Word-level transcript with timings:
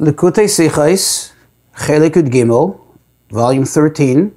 Likutei 0.00 0.46
Sichais, 0.46 1.32
Chelik 1.76 2.14
Gimel, 2.30 2.78
volume 3.32 3.64
13, 3.64 4.32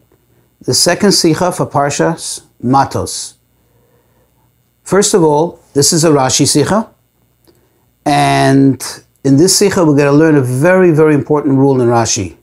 the 0.62 0.74
second 0.74 1.10
Sicha 1.10 1.56
for 1.56 1.68
Parshas 1.68 2.42
Matos. 2.64 3.36
First 4.82 5.14
of 5.14 5.22
all, 5.22 5.60
this 5.76 5.94
is 5.94 6.04
a 6.04 6.10
Rashi 6.10 6.48
Sicha, 6.48 6.90
and 8.08 8.84
in 9.24 9.38
this 9.38 9.62
Sicha 9.62 9.86
we're 9.86 9.96
going 9.96 10.12
to 10.12 10.12
learn 10.12 10.36
a 10.36 10.42
very, 10.42 10.90
very 10.90 11.14
important 11.14 11.56
rule 11.60 11.80
in 11.80 11.88
Rashi, 11.90 12.38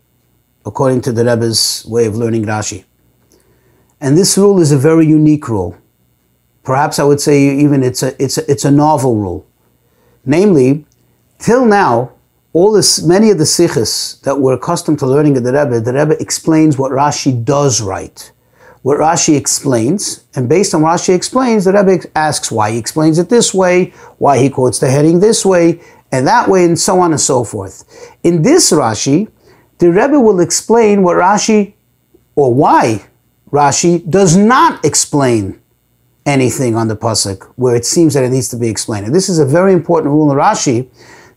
according 0.64 1.00
to 1.00 1.11
the 1.11 1.25
Rebbe's 1.25 1.85
way 1.89 2.07
of 2.07 2.14
learning 2.14 2.45
Rashi. 2.45 2.85
And 4.00 4.16
this 4.16 4.39
rule 4.39 4.61
is 4.61 4.71
a 4.71 4.79
very 4.79 5.09
unique 5.09 5.48
rule. 5.48 5.77
Perhaps 6.62 7.00
I 7.00 7.03
would 7.03 7.21
say 7.21 7.59
even 7.59 7.82
it's 7.82 8.05
a, 8.05 8.23
it's 8.23 8.39
a, 8.39 8.48
it's 8.48 8.64
a 8.64 8.71
novel 8.71 9.16
rule. 9.16 9.45
Namely, 10.25 10.87
till 11.41 11.66
now, 11.66 12.12
all 12.52 12.73
this, 12.73 13.02
many 13.02 13.30
of 13.30 13.38
the 13.38 13.47
sikhs 13.47 14.20
that 14.20 14.41
we're 14.41 14.55
accustomed 14.55 14.98
to 15.01 15.07
learning 15.07 15.37
at 15.37 15.45
the 15.45 15.52
Rebbe, 15.52 15.80
the 15.80 15.93
Rebbe 15.93 16.20
explains 16.20 16.79
what 16.79 16.93
Rashi 16.93 17.45
does 17.45 17.80
right. 17.80 18.33
What 18.83 18.98
Rashi 18.98 19.37
explains, 19.37 20.24
and 20.34 20.48
based 20.48 20.74
on 20.74 20.83
what 20.83 20.98
Rashi 20.98 21.15
explains, 21.15 21.65
the 21.65 21.73
Rebbe 21.73 22.05
asks 22.15 22.51
why 22.51 22.71
he 22.73 22.79
explains 22.79 23.19
it 23.19 23.29
this 23.29 23.52
way, 23.52 23.91
why 24.19 24.38
he 24.38 24.48
quotes 24.48 24.79
the 24.79 24.91
heading 24.91 25.21
this 25.21 25.45
way, 25.45 25.80
and 26.11 26.27
that 26.27 26.48
way, 26.48 26.65
and 26.65 26.79
so 26.79 27.01
on 27.01 27.11
and 27.11 27.21
so 27.21 27.45
forth. 27.45 27.84
In 28.23 28.43
this 28.43 28.73
Rashi, 28.73 29.30
the 29.79 29.91
Rebbe 29.91 30.19
will 30.19 30.41
explain 30.41 31.02
what 31.02 31.16
Rashi, 31.16 31.74
or 32.35 32.55
why 32.55 33.05
Rashi 33.51 34.09
does 34.09 34.37
not 34.37 34.85
explain 34.85 35.60
anything 36.24 36.77
on 36.77 36.88
the 36.88 36.96
pasuk 36.96 37.51
where 37.57 37.74
it 37.74 37.87
seems 37.87 38.15
that 38.15 38.23
it 38.23 38.30
needs 38.30 38.49
to 38.51 38.57
be 38.57 38.69
explained. 38.69 39.07
And 39.07 39.15
this 39.15 39.29
is 39.29 39.38
a 39.38 39.46
very 39.46 39.73
important 39.73 40.12
rule 40.12 40.30
in 40.30 40.37
Rashi 40.37 40.88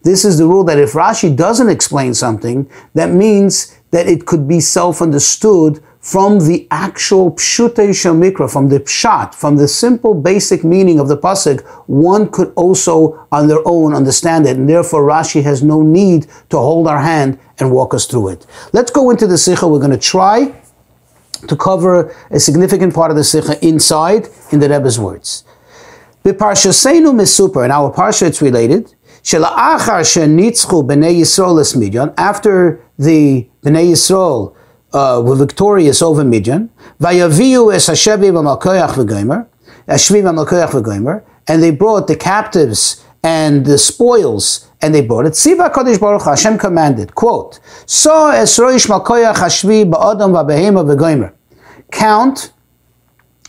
this 0.04 0.26
is 0.26 0.38
the 0.38 0.46
rule 0.46 0.64
that 0.66 0.80
if 0.80 0.94
Rashi 0.94 1.36
doesn't 1.36 1.70
explain 1.70 2.14
something, 2.14 2.70
that 2.94 3.12
means 3.12 3.78
that 3.92 4.08
it 4.08 4.26
could 4.26 4.48
be 4.48 4.60
self-understood 4.60 5.84
from 6.00 6.40
the 6.48 6.68
actual 6.72 7.32
pshutei 7.34 7.90
shamikra, 7.90 8.52
from 8.52 8.70
the 8.70 8.80
pshat, 8.80 9.36
from 9.36 9.58
the 9.58 9.68
simple 9.68 10.16
basic 10.16 10.64
meaning 10.64 11.00
of 11.00 11.08
the 11.08 11.18
pasuk, 11.18 11.62
one 11.86 12.28
could 12.32 12.52
also 12.56 13.28
on 13.32 13.48
their 13.48 13.62
own 13.66 13.94
understand 13.94 14.48
it, 14.48 14.58
and 14.58 14.68
therefore 14.68 15.04
Rashi 15.04 15.44
has 15.44 15.62
no 15.62 15.84
need 15.84 16.26
to 16.50 16.58
hold 16.58 16.88
our 16.88 17.00
hand 17.00 17.38
and 17.60 17.72
walk 17.72 17.94
us 17.94 18.08
through 18.08 18.30
it. 18.30 18.48
Let's 18.74 18.90
go 18.90 19.12
into 19.12 19.28
the 19.28 19.38
sikha. 19.38 19.68
We're 19.68 19.78
going 19.78 19.92
to 19.92 19.98
try 19.98 20.56
to 21.48 21.56
cover 21.56 22.16
a 22.32 22.40
significant 22.40 22.96
part 22.96 23.12
of 23.12 23.18
the 23.18 23.24
sikha 23.24 23.64
inside 23.64 24.28
in 24.52 24.60
the 24.60 24.70
Rebbe's 24.70 25.00
words. 25.00 25.44
B'parshasenu 26.24 27.14
misuper, 27.14 27.64
in 27.66 27.72
our 27.72 27.94
parsha 27.94 28.28
it's 28.28 28.42
related, 28.42 28.96
after 32.18 32.82
the 32.98 33.48
Bnei 33.64 33.92
Yisrael 33.92 34.56
uh, 34.94 35.22
were 35.24 35.36
victorious 35.36 36.02
over 36.02 36.24
Midian, 36.24 36.70
vayaviu 37.00 37.74
es 37.74 37.88
and 41.48 41.64
they 41.64 41.72
brought 41.72 42.08
the 42.08 42.16
captives 42.16 43.04
and 43.24 43.66
the 43.66 43.78
spoils, 43.78 44.70
and 44.82 44.96
they 44.96 45.02
brought 45.02 45.26
it. 45.26 45.36
Siva 45.36 45.70
Kodesh 45.70 46.00
Baruch 46.00 46.24
Hashem 46.24 46.58
commanded, 46.58 47.14
quote, 47.14 47.60
So 47.86 48.30
es 48.30 48.58
roish 48.58 48.88
malkoyach 48.88 49.36
hashvi 49.36 49.90
ba'adam 49.90 50.32
v'behema 50.34 50.84
v'gomer. 50.86 51.34
Count, 51.92 52.52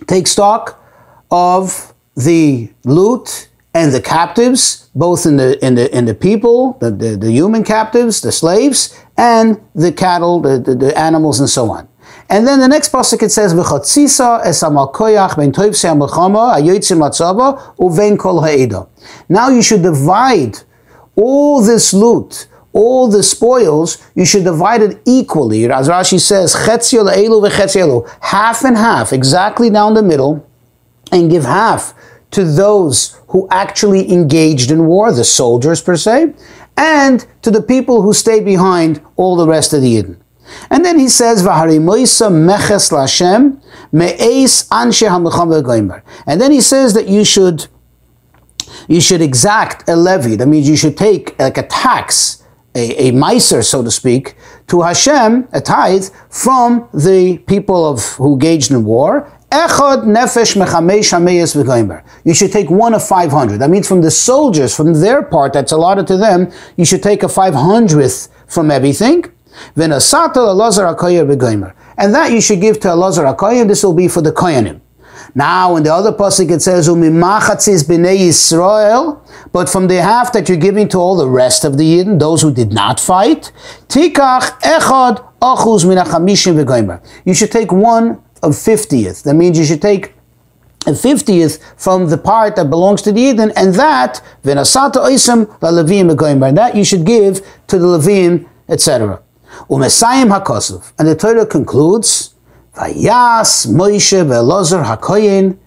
take 0.06 0.26
stock 0.26 0.82
of 1.30 1.94
the 2.14 2.72
loot 2.84 3.48
and 3.74 3.92
the 3.92 4.00
captives, 4.00 4.90
both 4.94 5.24
in 5.24 5.36
the 5.36 5.64
in 5.64 5.74
the 5.74 5.96
in 5.96 6.04
the 6.04 6.14
people, 6.14 6.76
the, 6.80 6.90
the, 6.90 7.16
the 7.16 7.30
human 7.30 7.64
captives, 7.64 8.20
the 8.20 8.32
slaves, 8.32 8.98
and 9.16 9.60
the 9.74 9.92
cattle, 9.92 10.40
the, 10.40 10.58
the, 10.58 10.74
the 10.74 10.98
animals, 10.98 11.40
and 11.40 11.48
so 11.48 11.70
on. 11.70 11.88
And 12.28 12.46
then 12.46 12.60
the 12.60 12.68
next 12.68 12.92
pasuk 12.92 13.22
it 13.22 13.30
says, 13.30 13.55
"V'chatzisa 13.55 14.44
es 14.44 14.62
ben 14.62 15.52
toivse 15.52 15.88
amalchama 15.88 16.56
ayotzim 16.56 16.98
latzava 16.98 17.74
uvein 17.78 18.18
kol 18.18 18.42
ha'eda." 18.42 18.86
Now 19.28 19.48
you 19.48 19.62
should 19.62 19.82
divide 19.82 20.58
all 21.16 21.62
this 21.62 21.94
loot, 21.94 22.48
all 22.72 23.08
the 23.08 23.22
spoils. 23.22 23.98
You 24.14 24.27
should 24.27 24.44
divide 24.44 24.82
it 24.82 25.00
equally. 25.06 25.70
As 25.70 25.88
Rashi 25.88 26.20
says, 26.20 26.55
"Chetzio 26.55 27.08
le'elu 27.08 27.48
v'chetzio 27.48 28.08
half 28.20 28.64
and 28.64 28.77
half, 28.77 29.14
exactly 29.14 29.70
down 29.70 29.94
the 29.94 30.02
middle, 30.02 30.46
and 31.11 31.30
give 31.30 31.44
half 31.44 31.94
to 32.32 32.44
those 32.44 33.20
who 33.28 33.46
actually 33.50 34.12
engaged 34.12 34.70
in 34.70 34.86
war, 34.86 35.12
the 35.12 35.24
soldiers 35.24 35.80
per 35.80 35.96
se, 35.96 36.34
and 36.76 37.26
to 37.42 37.50
the 37.50 37.62
people 37.62 38.02
who 38.02 38.12
stayed 38.12 38.44
behind 38.44 39.00
all 39.16 39.36
the 39.36 39.46
rest 39.46 39.72
of 39.72 39.82
the 39.82 39.96
Yidden. 39.96 40.16
And 40.70 40.84
then 40.84 40.98
he 40.98 41.08
says, 41.08 41.42
meches 41.42 42.90
lashem 42.92 43.60
me'es 43.92 44.68
anshe 44.70 46.02
And 46.26 46.40
then 46.40 46.52
he 46.52 46.60
says 46.60 46.94
that 46.94 47.08
you 47.08 47.24
should 47.24 47.68
you 48.88 49.00
should 49.00 49.20
exact 49.20 49.88
a 49.88 49.94
levy. 49.94 50.36
That 50.36 50.46
means 50.46 50.68
you 50.68 50.76
should 50.76 50.96
take 50.96 51.38
like 51.38 51.58
a 51.58 51.62
tax, 51.66 52.42
a, 52.74 53.08
a 53.08 53.10
miser, 53.12 53.62
so 53.62 53.82
to 53.82 53.90
speak, 53.90 54.34
to 54.68 54.82
Hashem, 54.82 55.48
a 55.52 55.60
tithe, 55.60 56.06
from 56.30 56.88
the 56.92 57.38
people 57.46 57.88
of 57.88 58.04
who 58.14 58.32
engaged 58.32 58.70
in 58.70 58.84
war, 58.84 59.30
Echad 59.52 60.05
nefesh 60.05 60.57
mechamesh 60.57 61.13
hameyes. 61.13 62.02
You 62.24 62.33
should 62.33 62.52
take 62.52 62.70
one 62.70 62.95
of 62.95 63.07
500. 63.07 63.58
That 63.58 63.68
means 63.68 63.86
from 63.86 64.01
the 64.01 64.11
soldiers, 64.11 64.74
from 64.74 64.95
their 64.95 65.23
part 65.23 65.52
that's 65.52 65.73
allotted 65.73 66.07
to 66.07 66.17
them, 66.17 66.51
you 66.79 66.86
should 66.86 67.02
take 67.02 67.23
a 67.23 67.27
500th 67.27 68.30
from 68.46 68.70
everything. 68.70 69.27
V'nasata 69.77 70.36
alazar 70.36 70.96
hakoyer 70.96 71.30
v'goimer. 71.30 71.74
And 71.98 72.14
that 72.14 72.33
you 72.33 72.41
should 72.41 72.62
give 72.62 72.80
to 72.80 72.89
Elazar 72.89 73.36
hakoyer, 73.36 73.68
this 73.68 73.85
will 73.85 73.92
be 73.92 74.08
for 74.08 74.23
the 74.23 74.33
koyanim. 74.33 74.80
Now, 75.35 75.77
in 75.77 75.83
the 75.83 75.92
other 75.92 76.12
pasuk 76.12 76.51
it 76.51 76.62
says, 76.62 76.89
"Umimachatzis 76.89 77.85
b'nei 77.85 78.18
Yisrael," 78.29 79.18
but 79.52 79.68
from 79.68 79.86
the 79.86 80.01
half 80.01 80.33
that 80.33 80.48
you're 80.48 80.57
giving 80.57 80.89
to 80.89 80.98
all 80.98 81.17
the 81.17 81.29
rest 81.29 81.67
of 81.67 81.77
the 81.77 81.85
Yidden, 81.85 82.18
those 82.18 82.41
who 82.41 82.51
did 82.51 82.73
not 82.73 82.98
fight, 82.98 83.52
tikach 83.89 84.58
echad 84.62 85.23
achuz 85.42 85.85
minachamishim. 85.85 87.01
You 87.27 87.35
should 87.35 87.52
take 87.52 87.70
one 87.70 88.18
of 88.42 88.53
50th. 88.53 89.23
That 89.23 89.35
means 89.35 89.58
you 89.58 89.64
should 89.64 89.83
take 89.83 90.14
a 90.86 90.91
50th 90.91 91.61
from 91.77 92.08
the 92.08 92.19
part 92.19 92.57
that 92.57 92.69
belongs 92.69 93.03
to 93.03 93.13
the 93.13 93.20
Yidden, 93.20 93.53
and 93.57 93.75
that, 93.75 94.20
v'nasata 94.42 94.97
oisam 94.97 95.47
la 95.61 96.47
and 96.48 96.57
that 96.57 96.75
you 96.75 96.85
should 96.85 97.05
give 97.05 97.41
to 97.69 97.79
the 97.79 97.86
Levim, 97.86 98.48
etc. 98.69 99.23
Umesayim 99.69 100.36
hakosov. 100.36 100.92
And 100.98 101.07
the 101.07 101.14
Torah 101.14 101.47
concludes, 101.47 102.35
Vayas 102.75 103.67
Moshe 103.67 104.27
ve'elazar 104.27 104.85
hakoyin. 104.85 105.59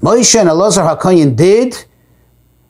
Moshe 0.00 0.40
and 0.40 0.48
Elazar 0.48 0.96
hakoyin 0.96 1.34
did, 1.34 1.84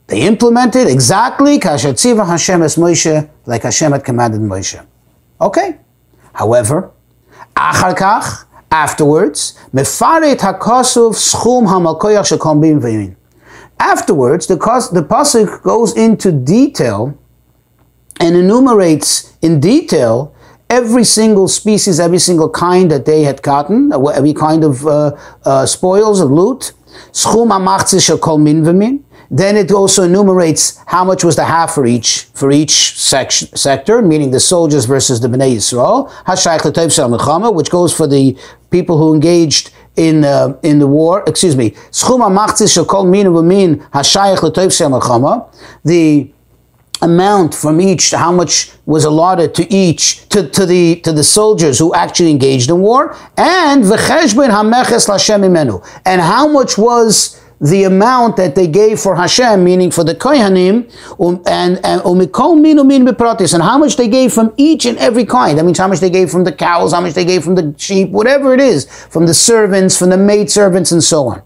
they 0.07 0.23
implemented 0.23 0.87
exactly 0.87 1.59
kasher 1.59 1.93
tziva 1.93 2.27
Hashem 2.27 2.63
es 2.63 2.77
Moshe, 2.77 3.29
like 3.45 3.63
Hashem 3.63 3.93
had 3.93 4.03
commanded 4.03 4.41
Moshe. 4.41 4.83
Okay. 5.39 5.79
However, 6.33 6.91
achar 7.55 7.95
kach, 7.95 8.47
Afterwards, 8.71 9.59
mefaret 9.73 10.39
hakasuv 10.39 11.17
schum 11.17 13.15
Afterwards, 13.81 14.47
the, 14.47 14.56
the 14.56 15.03
pasuk 15.03 15.62
goes 15.62 15.97
into 15.97 16.33
detail 16.33 17.17
and 18.21 18.37
enumerates 18.37 19.37
in 19.41 19.61
detail 19.61 20.34
every 20.69 21.05
single 21.05 21.49
species, 21.49 21.99
every 21.99 22.19
single 22.19 22.51
kind 22.51 22.91
that 22.91 23.07
they 23.07 23.23
had 23.23 23.43
gotten, 23.43 23.93
every 23.93 24.34
kind 24.34 24.65
of 24.65 24.87
uh, 24.87 25.17
uh, 25.45 25.65
spoils 25.65 26.21
of 26.21 26.31
loot. 26.31 26.73
Then 29.31 29.59
it 29.59 29.71
also 29.71 30.05
enumerates 30.05 30.81
how 30.87 31.05
much 31.05 31.23
was 31.23 31.37
the 31.37 31.45
half 31.45 31.75
for 31.75 31.84
each 31.84 32.25
for 32.33 32.51
each 32.51 32.98
section, 32.98 33.54
sector, 33.54 34.01
meaning 34.01 34.31
the 34.31 34.41
soldiers 34.41 34.87
versus 34.87 35.21
the 35.21 35.28
Bnei 35.28 35.57
Yisrael. 35.57 36.10
Which 37.54 37.71
goes 37.71 37.95
for 37.95 38.07
the 38.07 38.39
people 38.70 38.98
who 38.98 39.15
engaged 39.15 39.70
in 39.97 40.24
uh, 40.24 40.56
in 40.62 40.78
the 40.78 40.86
war. 40.86 41.24
Excuse 41.26 41.56
me. 41.56 41.70
Schuma 41.91 42.30
machzis 42.30 43.10
min 43.10 43.26
v'min 43.26 43.76
hashayich 43.91 44.42
l'toiv 44.42 45.50
The 45.84 46.32
amount 47.00 47.54
from 47.54 47.80
each, 47.80 48.10
how 48.10 48.32
much 48.32 48.72
was 48.84 49.04
allotted 49.04 49.54
to 49.54 49.72
each, 49.72 50.28
to, 50.30 50.48
to 50.48 50.66
the 50.66 50.97
to 50.97 51.12
the 51.12 51.24
soldiers 51.24 51.78
who 51.78 51.94
actually 51.94 52.30
engaged 52.30 52.70
in 52.70 52.80
war, 52.80 53.16
and 53.36 53.84
and 53.84 53.92
how 56.20 56.48
much 56.48 56.78
was 56.78 57.41
the 57.60 57.84
amount 57.84 58.37
that 58.37 58.55
they 58.55 58.66
gave 58.66 59.01
for 59.01 59.16
Hashem, 59.16 59.65
meaning 59.65 59.91
for 59.91 60.05
the 60.05 60.15
Kohanim, 60.15 60.91
um, 61.21 61.43
and 61.47 61.78
umikol 62.03 62.60
min 62.60 62.78
umin 62.78 63.09
bepratis, 63.09 63.55
and 63.55 63.63
how 63.63 63.78
much 63.78 63.97
they 63.97 64.09
gave 64.09 64.33
from 64.33 64.53
each 64.57 64.87
and 64.87 64.97
every 64.99 65.25
kind. 65.25 65.59
That 65.59 65.65
means 65.65 65.78
how 65.78 65.89
much 65.89 66.01
they 66.01 66.10
gave 66.10 66.31
from 66.31 66.45
the 66.45 66.53
cows, 66.53 66.93
how 66.93 67.01
much 67.01 67.15
they 67.15 67.25
gave 67.25 67.43
from 67.43 67.57
the 67.57 67.75
sheep, 67.77 68.10
whatever 68.10 68.55
it 68.55 68.60
is, 68.60 68.87
from 69.09 69.27
the 69.27 69.34
servants, 69.34 69.99
from 69.99 70.10
the 70.10 70.16
maid 70.16 70.51
servants, 70.51 70.93
and 70.93 71.03
so 71.03 71.27
on. 71.28 71.43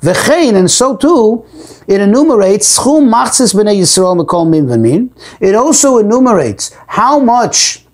V'chein, 0.00 0.54
and 0.54 0.70
so 0.70 0.96
too, 0.96 1.44
it 1.86 2.00
enumerates 2.00 2.78
b'nei 2.78 3.80
Yisrael 3.80 4.48
min 4.48 4.66
v'min. 4.66 5.10
It 5.40 5.54
also 5.54 5.98
enumerates 5.98 6.76
how 6.86 7.18
much 7.18 7.84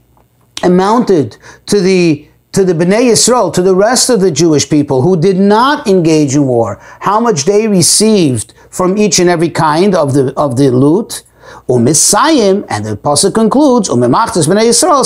amounted 0.62 1.36
to 1.66 1.80
the 1.80 2.29
to 2.52 2.64
the 2.64 2.72
Bnei 2.72 3.10
Yisrael, 3.10 3.52
to 3.54 3.62
the 3.62 3.74
rest 3.74 4.10
of 4.10 4.20
the 4.20 4.30
Jewish 4.30 4.68
people 4.68 5.02
who 5.02 5.16
did 5.16 5.38
not 5.38 5.86
engage 5.86 6.34
in 6.34 6.46
war, 6.46 6.78
how 7.00 7.20
much 7.20 7.44
they 7.44 7.68
received 7.68 8.52
from 8.70 8.98
each 8.98 9.18
and 9.18 9.30
every 9.30 9.50
kind 9.50 9.94
of 9.94 10.14
the 10.14 10.32
of 10.36 10.56
the 10.56 10.70
loot. 10.70 11.22
Umisayim, 11.68 12.64
and 12.68 12.84
the 12.84 12.96
pasuk 12.96 13.34
concludes, 13.34 13.88
umm 13.88 14.00
Umimachtis 14.00 14.46
Bnei 14.46 14.68
Yisrael, 14.70 15.02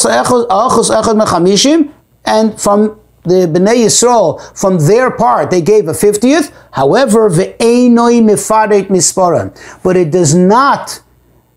and 2.26 2.60
from 2.60 3.00
the 3.22 3.46
Bnei 3.46 3.84
Yisrael, 3.84 4.40
from 4.58 4.78
their 4.86 5.10
part, 5.10 5.50
they 5.50 5.62
gave 5.62 5.88
a 5.88 5.94
fiftieth. 5.94 6.52
However, 6.72 7.30
ve'enoi 7.30 8.22
mifaret 8.22 8.88
misparan. 8.88 9.54
But 9.82 9.96
it 9.96 10.10
does 10.10 10.34
not, 10.34 11.00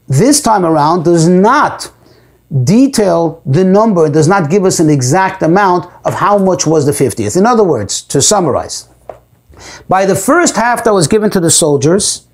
this 0.07 0.41
time 0.41 0.65
around, 0.65 1.03
does 1.03 1.27
not 1.27 1.91
detail 2.63 3.41
the 3.45 3.63
number, 3.63 4.09
does 4.09 4.27
not 4.27 4.49
give 4.49 4.63
us 4.65 4.79
an 4.79 4.89
exact 4.89 5.41
amount 5.41 5.91
of 6.05 6.13
how 6.13 6.37
much 6.37 6.65
was 6.65 6.85
the 6.85 6.91
50th. 6.91 7.37
In 7.37 7.45
other 7.45 7.63
words, 7.63 8.01
to 8.03 8.21
summarize, 8.21 8.87
by 9.89 10.05
the 10.05 10.15
first 10.15 10.55
half 10.55 10.83
that 10.83 10.93
was 10.93 11.07
given 11.07 11.29
to 11.31 11.39
the 11.39 11.51
soldiers, 11.51 12.27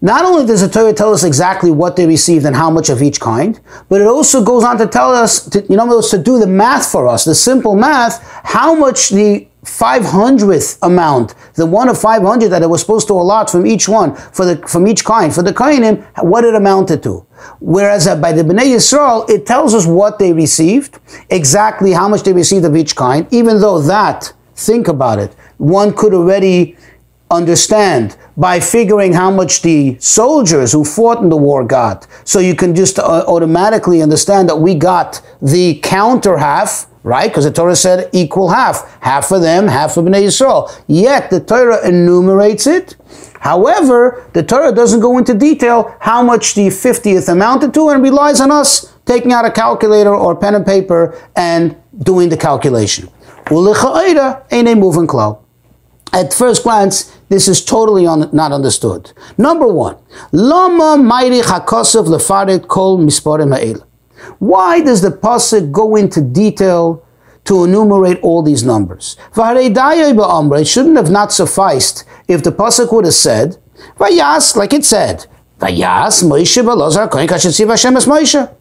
not 0.00 0.24
only 0.24 0.46
does 0.46 0.60
the 0.60 0.68
Torah 0.68 0.92
tell 0.92 1.12
us 1.12 1.24
exactly 1.24 1.70
what 1.70 1.96
they 1.96 2.06
received 2.06 2.44
and 2.44 2.54
how 2.54 2.70
much 2.70 2.90
of 2.90 3.02
each 3.02 3.18
kind, 3.18 3.58
but 3.88 4.00
it 4.00 4.06
also 4.06 4.44
goes 4.44 4.62
on 4.62 4.76
to 4.78 4.86
tell 4.86 5.12
us, 5.12 5.48
to, 5.48 5.64
you 5.68 5.76
know, 5.76 6.00
to 6.00 6.18
do 6.18 6.38
the 6.38 6.46
math 6.46 6.92
for 6.92 7.08
us, 7.08 7.24
the 7.24 7.34
simple 7.34 7.74
math, 7.74 8.22
how 8.44 8.74
much 8.74 9.08
the 9.08 9.48
500th 9.66 10.78
amount, 10.82 11.34
the 11.54 11.66
one 11.66 11.88
of 11.88 12.00
500 12.00 12.48
that 12.48 12.62
it 12.62 12.70
was 12.70 12.80
supposed 12.80 13.08
to 13.08 13.14
allot 13.14 13.50
from 13.50 13.66
each 13.66 13.88
one, 13.88 14.14
for 14.14 14.44
the, 14.44 14.56
from 14.68 14.86
each 14.86 15.04
kind, 15.04 15.34
for 15.34 15.42
the 15.42 15.52
Kainim, 15.52 16.06
what 16.22 16.44
it 16.44 16.54
amounted 16.54 17.02
to. 17.02 17.26
Whereas 17.60 18.06
by 18.20 18.32
the 18.32 18.42
Bnei 18.42 18.74
Yisrael, 18.74 19.28
it 19.28 19.44
tells 19.44 19.74
us 19.74 19.86
what 19.86 20.18
they 20.18 20.32
received, 20.32 20.98
exactly 21.30 21.92
how 21.92 22.08
much 22.08 22.22
they 22.22 22.32
received 22.32 22.64
of 22.64 22.76
each 22.76 22.94
kind, 22.96 23.26
even 23.30 23.60
though 23.60 23.80
that, 23.82 24.32
think 24.54 24.88
about 24.88 25.18
it, 25.18 25.34
one 25.58 25.94
could 25.94 26.14
already 26.14 26.76
understand 27.30 28.16
by 28.36 28.60
figuring 28.60 29.12
how 29.12 29.30
much 29.30 29.62
the 29.62 29.96
soldiers 29.98 30.72
who 30.72 30.84
fought 30.84 31.22
in 31.22 31.28
the 31.28 31.36
war 31.36 31.64
got. 31.64 32.06
So 32.24 32.38
you 32.38 32.54
can 32.54 32.74
just 32.74 32.98
uh, 32.98 33.24
automatically 33.26 34.02
understand 34.02 34.48
that 34.48 34.56
we 34.56 34.74
got 34.74 35.20
the 35.42 35.80
counter 35.82 36.38
half, 36.38 36.86
right? 37.06 37.28
Because 37.30 37.44
the 37.44 37.52
Torah 37.52 37.76
said 37.76 38.10
equal 38.12 38.48
half. 38.48 38.98
Half 39.00 39.28
for 39.28 39.38
them, 39.38 39.68
half 39.68 39.94
for 39.94 40.02
Bnei 40.02 40.24
Yisrael. 40.24 40.70
Yet 40.88 41.30
the 41.30 41.40
Torah 41.40 41.86
enumerates 41.88 42.66
it. 42.66 42.96
However, 43.40 44.28
the 44.34 44.42
Torah 44.42 44.72
doesn't 44.72 45.00
go 45.00 45.16
into 45.16 45.32
detail 45.32 45.94
how 46.00 46.22
much 46.22 46.54
the 46.54 46.66
50th 46.66 47.28
amounted 47.28 47.72
to 47.74 47.88
and 47.90 48.02
relies 48.02 48.40
on 48.40 48.50
us 48.50 48.92
taking 49.06 49.32
out 49.32 49.44
a 49.44 49.52
calculator 49.52 50.14
or 50.14 50.34
pen 50.34 50.56
and 50.56 50.66
paper 50.66 51.16
and 51.36 51.76
doing 51.98 52.28
the 52.28 52.36
calculation. 52.36 53.08
ain't 53.50 54.68
a 54.68 54.74
moving 54.74 55.06
cloud 55.06 55.38
at 56.12 56.32
first 56.32 56.62
glance, 56.62 57.12
this 57.28 57.46
is 57.46 57.64
totally 57.64 58.06
un- 58.06 58.30
not 58.32 58.52
understood. 58.52 59.12
Number 59.36 59.66
one, 59.66 59.96
Lama 60.32 60.96
Mairi 61.02 61.40
Hakosov 61.42 62.06
Lefaret 62.06 62.68
Kol 62.68 62.98
Misparim 62.98 63.54
Ha'el. 63.54 63.86
Why 64.38 64.80
does 64.80 65.02
the 65.02 65.10
pasuk 65.10 65.72
go 65.72 65.96
into 65.96 66.20
detail 66.20 67.04
to 67.44 67.64
enumerate 67.64 68.18
all 68.22 68.42
these 68.42 68.64
numbers? 68.64 69.16
It 69.36 70.66
shouldn't 70.66 70.96
have 70.96 71.10
not 71.10 71.32
sufficed 71.32 72.04
if 72.28 72.42
the 72.42 72.52
pasuk 72.52 72.92
would 72.92 73.04
have 73.04 73.14
said, 73.14 73.58
Vayas, 73.98 74.56
like 74.56 74.72
it 74.72 74.84
said, 74.84 75.26
Vayas 75.58 76.22
Moshe 76.24 76.62
Balazar 76.64 77.10
Kohen 77.10 77.28
Kashetziv 77.28 77.68
Hashem 77.68 77.94
Moshe 77.94 78.55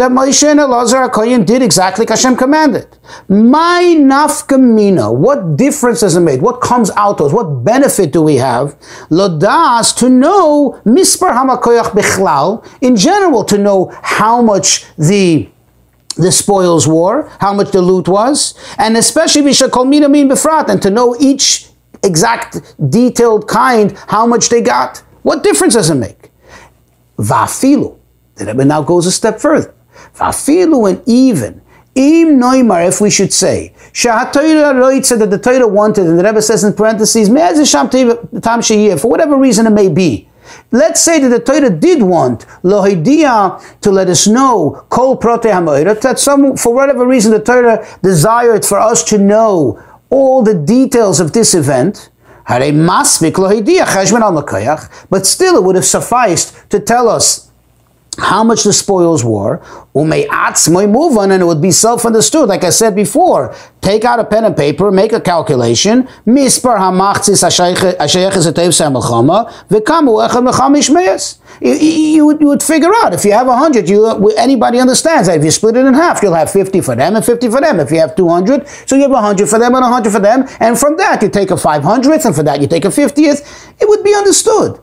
that 0.00 0.10
Moshe 0.10 0.44
and 0.50 0.58
Elazar 0.58 1.10
HaKoyin 1.10 1.44
did 1.44 1.60
exactly 1.60 2.04
like 2.04 2.08
Hashem 2.08 2.34
commanded. 2.34 2.88
My 3.28 3.82
nafkamina, 3.98 5.14
what 5.14 5.58
difference 5.58 6.00
does 6.00 6.16
it 6.16 6.20
make? 6.20 6.40
What 6.40 6.62
comes 6.62 6.90
out 6.92 7.20
of 7.20 7.26
us? 7.26 7.32
What 7.34 7.64
benefit 7.64 8.10
do 8.10 8.22
we 8.22 8.36
have? 8.36 8.80
Lodas, 9.10 9.94
to 9.98 10.08
know 10.08 10.80
mispar 10.86 11.32
hamakoyach 11.36 11.90
bichlal, 11.90 12.66
in 12.80 12.96
general, 12.96 13.44
to 13.44 13.58
know 13.58 13.92
how 14.02 14.40
much 14.40 14.86
the 14.96 15.50
the 16.16 16.32
spoils 16.32 16.88
were, 16.88 17.28
how 17.38 17.52
much 17.52 17.70
the 17.70 17.82
loot 17.82 18.08
was, 18.08 18.54
and 18.78 18.96
especially 18.96 19.42
vishakol 19.42 19.86
mina 19.86 20.08
min 20.08 20.30
befrat, 20.30 20.70
and 20.70 20.80
to 20.80 20.88
know 20.88 21.14
each 21.20 21.68
exact 22.02 22.56
detailed 22.88 23.46
kind, 23.46 23.92
how 24.08 24.24
much 24.26 24.48
they 24.48 24.62
got. 24.62 25.02
What 25.22 25.42
difference 25.42 25.74
does 25.74 25.90
it 25.90 25.96
make? 25.96 26.30
Vafilu. 27.18 27.98
The 28.36 28.46
Rebbe 28.46 28.64
now 28.64 28.82
goes 28.82 29.04
a 29.04 29.12
step 29.12 29.38
further. 29.38 29.74
Vafilu 30.14 30.90
and 30.90 31.02
even, 31.06 31.60
im 31.94 32.38
noimar, 32.38 32.86
if 32.86 33.00
we 33.00 33.10
should 33.10 33.32
say, 33.32 33.74
that 33.92 34.32
the 34.32 35.40
Torah 35.42 35.66
wanted, 35.68 36.06
and 36.06 36.18
the 36.18 36.24
Rebbe 36.24 36.42
says 36.42 36.64
in 36.64 36.72
parentheses, 36.72 37.28
for 39.00 39.08
whatever 39.08 39.36
reason 39.36 39.66
it 39.66 39.70
may 39.70 39.88
be. 39.88 40.28
Let's 40.72 41.00
say 41.00 41.18
that 41.20 41.28
the 41.28 41.40
Torah 41.40 41.70
did 41.70 42.02
want 42.02 42.46
lohidia 42.62 43.60
to 43.80 43.90
let 43.90 44.08
us 44.08 44.26
know 44.26 44.84
kol 44.88 45.16
prote 45.16 46.00
that 46.00 46.18
some 46.18 46.56
for 46.56 46.74
whatever 46.74 47.06
reason 47.06 47.30
the 47.32 47.40
Torah 47.40 47.86
desired 48.02 48.64
for 48.64 48.78
us 48.78 49.04
to 49.04 49.18
know 49.18 49.80
all 50.10 50.42
the 50.42 50.54
details 50.54 51.20
of 51.20 51.32
this 51.32 51.54
event. 51.54 52.10
But 52.48 52.64
still, 55.26 55.56
it 55.56 55.62
would 55.62 55.76
have 55.76 55.84
sufficed 55.84 56.70
to 56.70 56.80
tell 56.80 57.08
us 57.08 57.49
how 58.18 58.44
much 58.44 58.64
the 58.64 58.72
spoils 58.72 59.24
were, 59.24 59.62
on, 59.94 61.30
and 61.30 61.42
it 61.42 61.46
would 61.46 61.62
be 61.62 61.70
self-understood. 61.70 62.48
Like 62.48 62.64
I 62.64 62.70
said 62.70 62.94
before, 62.94 63.54
take 63.80 64.04
out 64.04 64.18
a 64.18 64.24
pen 64.24 64.44
and 64.44 64.56
paper, 64.56 64.90
make 64.90 65.12
a 65.12 65.20
calculation, 65.20 66.08
mispar 66.26 66.76
hamachtzis 66.76 67.40
you 71.62 72.26
would, 72.26 72.40
you 72.40 72.46
would 72.46 72.62
figure 72.62 72.90
out 72.96 73.12
if 73.12 73.24
you 73.24 73.32
have 73.32 73.46
100, 73.46 73.88
you, 73.88 74.30
anybody 74.36 74.78
understands 74.78 75.28
that 75.28 75.38
if 75.38 75.44
you 75.44 75.50
split 75.50 75.76
it 75.76 75.84
in 75.84 75.94
half, 75.94 76.22
you'll 76.22 76.34
have 76.34 76.50
50 76.50 76.80
for 76.80 76.96
them 76.96 77.16
and 77.16 77.24
50 77.24 77.50
for 77.50 77.60
them. 77.60 77.80
If 77.80 77.90
you 77.90 77.98
have 77.98 78.16
200, 78.16 78.66
so 78.86 78.96
you 78.96 79.02
have 79.02 79.10
100 79.10 79.48
for 79.48 79.58
them 79.58 79.74
and 79.74 79.82
100 79.82 80.10
for 80.10 80.20
them, 80.20 80.46
and 80.58 80.78
from 80.78 80.96
that 80.96 81.22
you 81.22 81.28
take 81.28 81.50
a 81.50 81.54
500th, 81.54 82.24
and 82.24 82.34
for 82.34 82.42
that 82.42 82.60
you 82.60 82.66
take 82.66 82.84
a 82.84 82.88
50th. 82.88 83.74
It 83.80 83.88
would 83.88 84.02
be 84.02 84.14
understood. 84.14 84.80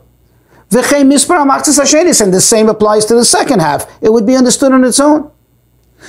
And 0.70 2.32
the 2.32 2.40
same 2.40 2.68
applies 2.68 3.04
to 3.06 3.14
the 3.14 3.24
second 3.24 3.60
half. 3.60 3.86
It 4.02 4.12
would 4.12 4.26
be 4.26 4.36
understood 4.36 4.72
on 4.72 4.84
its 4.84 5.00
own. 5.00 5.30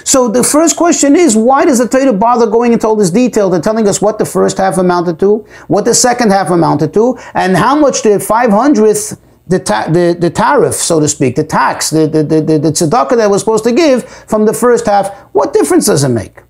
So 0.03 0.27
the 0.27 0.43
first 0.43 0.77
question 0.77 1.15
is, 1.15 1.35
why 1.35 1.65
does 1.65 1.79
the 1.79 1.87
Torah 1.87 2.13
bother 2.13 2.45
going 2.47 2.73
into 2.73 2.87
all 2.87 2.95
this 2.95 3.09
detail 3.09 3.53
and 3.53 3.63
telling 3.63 3.87
us 3.87 4.01
what 4.01 4.19
the 4.19 4.25
first 4.25 4.57
half 4.57 4.77
amounted 4.77 5.19
to, 5.19 5.47
what 5.67 5.85
the 5.85 5.93
second 5.93 6.31
half 6.31 6.49
amounted 6.51 6.93
to, 6.93 7.17
and 7.33 7.57
how 7.57 7.75
much 7.75 8.03
the 8.03 8.09
500th, 8.09 9.17
the, 9.47 9.59
ta- 9.59 9.87
the, 9.87 10.15
the 10.19 10.29
tariff, 10.29 10.75
so 10.75 10.99
to 10.99 11.07
speak, 11.07 11.35
the 11.35 11.43
tax, 11.43 11.89
the, 11.89 12.05
the, 12.07 12.23
the, 12.23 12.41
the, 12.41 12.59
the 12.59 12.71
tzedakah 12.71 13.17
that 13.17 13.29
was 13.29 13.41
supposed 13.41 13.63
to 13.63 13.71
give 13.71 14.07
from 14.07 14.45
the 14.45 14.53
first 14.53 14.85
half, 14.85 15.09
what 15.33 15.53
difference 15.53 15.87
does 15.87 16.03
it 16.03 16.09
make? 16.09 16.43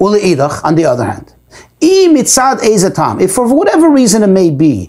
Ula 0.00 0.60
on 0.64 0.74
the 0.74 0.84
other 0.84 1.04
hand, 1.04 1.34
if 3.20 3.32
for 3.32 3.46
whatever 3.54 3.90
reason 3.90 4.22
it 4.22 4.28
may 4.28 4.50
be, 4.50 4.88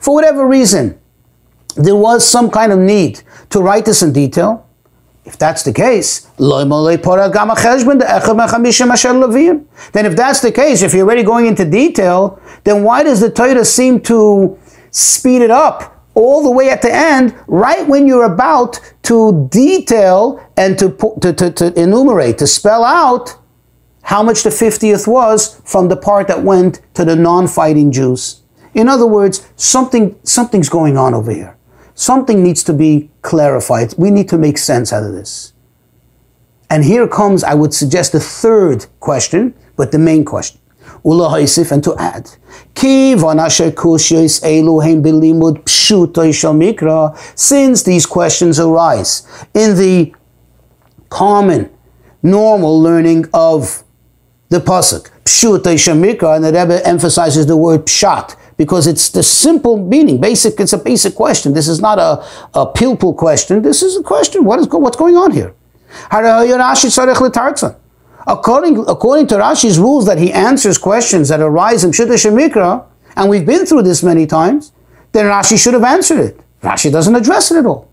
for 0.00 0.14
whatever 0.14 0.46
reason, 0.46 0.98
there 1.76 1.96
was 1.96 2.24
some 2.26 2.50
kind 2.50 2.72
of 2.72 2.78
need 2.78 3.20
to 3.50 3.60
write 3.60 3.84
this 3.84 4.02
in 4.02 4.12
detail, 4.12 4.66
if 5.24 5.36
that's 5.36 5.62
the 5.64 5.72
case, 5.72 6.28
then 9.92 10.06
if 10.06 10.14
that's 10.16 10.40
the 10.40 10.52
case, 10.52 10.82
if 10.82 10.94
you're 10.94 11.04
already 11.04 11.24
going 11.24 11.46
into 11.46 11.64
detail, 11.64 12.38
then 12.64 12.84
why 12.84 13.02
does 13.02 13.20
the 13.20 13.30
Torah 13.30 13.64
seem 13.64 14.00
to 14.00 14.56
speed 14.90 15.42
it 15.42 15.50
up 15.50 15.95
all 16.16 16.42
the 16.42 16.50
way 16.50 16.70
at 16.70 16.82
the 16.82 16.92
end, 16.92 17.34
right 17.46 17.86
when 17.86 18.08
you're 18.08 18.24
about 18.24 18.80
to 19.02 19.46
detail 19.52 20.42
and 20.56 20.78
to, 20.78 20.90
to, 21.20 21.32
to, 21.32 21.50
to 21.52 21.80
enumerate, 21.80 22.38
to 22.38 22.46
spell 22.46 22.82
out 22.82 23.36
how 24.02 24.22
much 24.22 24.42
the 24.42 24.50
50th 24.50 25.06
was 25.06 25.60
from 25.64 25.88
the 25.88 25.96
part 25.96 26.26
that 26.28 26.42
went 26.42 26.80
to 26.94 27.04
the 27.04 27.14
non-fighting 27.14 27.92
Jews. 27.92 28.42
In 28.72 28.88
other 28.88 29.06
words, 29.06 29.46
something, 29.56 30.18
something's 30.22 30.70
going 30.70 30.96
on 30.96 31.12
over 31.12 31.30
here. 31.30 31.56
Something 31.94 32.42
needs 32.42 32.64
to 32.64 32.72
be 32.72 33.10
clarified. 33.20 33.94
We 33.98 34.10
need 34.10 34.28
to 34.30 34.38
make 34.38 34.58
sense 34.58 34.92
out 34.92 35.04
of 35.04 35.12
this. 35.12 35.52
And 36.70 36.84
here 36.84 37.06
comes, 37.06 37.44
I 37.44 37.54
would 37.54 37.74
suggest, 37.74 38.12
the 38.12 38.20
third 38.20 38.86
question, 39.00 39.54
but 39.76 39.92
the 39.92 39.98
main 39.98 40.24
question. 40.24 40.60
Ulahaisif, 41.04 41.72
and 41.72 41.82
to 41.84 41.94
add, 41.96 42.30
since 47.34 47.82
these 47.82 48.06
questions 48.06 48.58
arise 48.58 49.46
in 49.54 49.76
the 49.76 50.14
common, 51.08 51.70
normal 52.22 52.80
learning 52.80 53.26
of 53.32 53.84
the 54.48 54.58
pasuk, 54.58 55.10
pshuta 55.24 55.74
shamika, 55.74 56.36
and 56.36 56.44
the 56.44 56.52
Rebbe 56.52 56.86
emphasizes 56.86 57.46
the 57.46 57.56
word 57.56 57.86
pshat 57.86 58.36
because 58.56 58.86
it's 58.86 59.10
the 59.10 59.22
simple 59.22 59.76
meaning. 59.76 60.20
Basic, 60.20 60.58
it's 60.60 60.72
a 60.72 60.78
basic 60.78 61.14
question. 61.14 61.52
This 61.52 61.68
is 61.68 61.80
not 61.80 61.98
a, 61.98 62.24
a 62.58 62.66
pilpul 62.66 63.16
question. 63.16 63.62
This 63.62 63.82
is 63.82 63.96
a 63.96 64.02
question. 64.02 64.44
What 64.44 64.60
is 64.60 64.68
what's 64.68 64.96
going 64.96 65.16
on 65.16 65.32
here? 65.32 65.54
According, 68.26 68.78
according 68.88 69.28
to 69.28 69.36
Rashi's 69.36 69.78
rules 69.78 70.06
that 70.06 70.18
he 70.18 70.32
answers 70.32 70.78
questions 70.78 71.28
that 71.28 71.40
arise 71.40 71.84
in 71.84 71.92
Pshuta 71.92 72.14
Shemikra, 72.14 72.84
and 73.16 73.30
we've 73.30 73.46
been 73.46 73.64
through 73.64 73.82
this 73.82 74.02
many 74.02 74.26
times, 74.26 74.72
then 75.12 75.26
Rashi 75.26 75.62
should 75.62 75.74
have 75.74 75.84
answered 75.84 76.18
it. 76.18 76.40
Rashi 76.62 76.90
doesn't 76.90 77.14
address 77.14 77.50
it 77.50 77.58
at 77.58 77.66
all. 77.66 77.88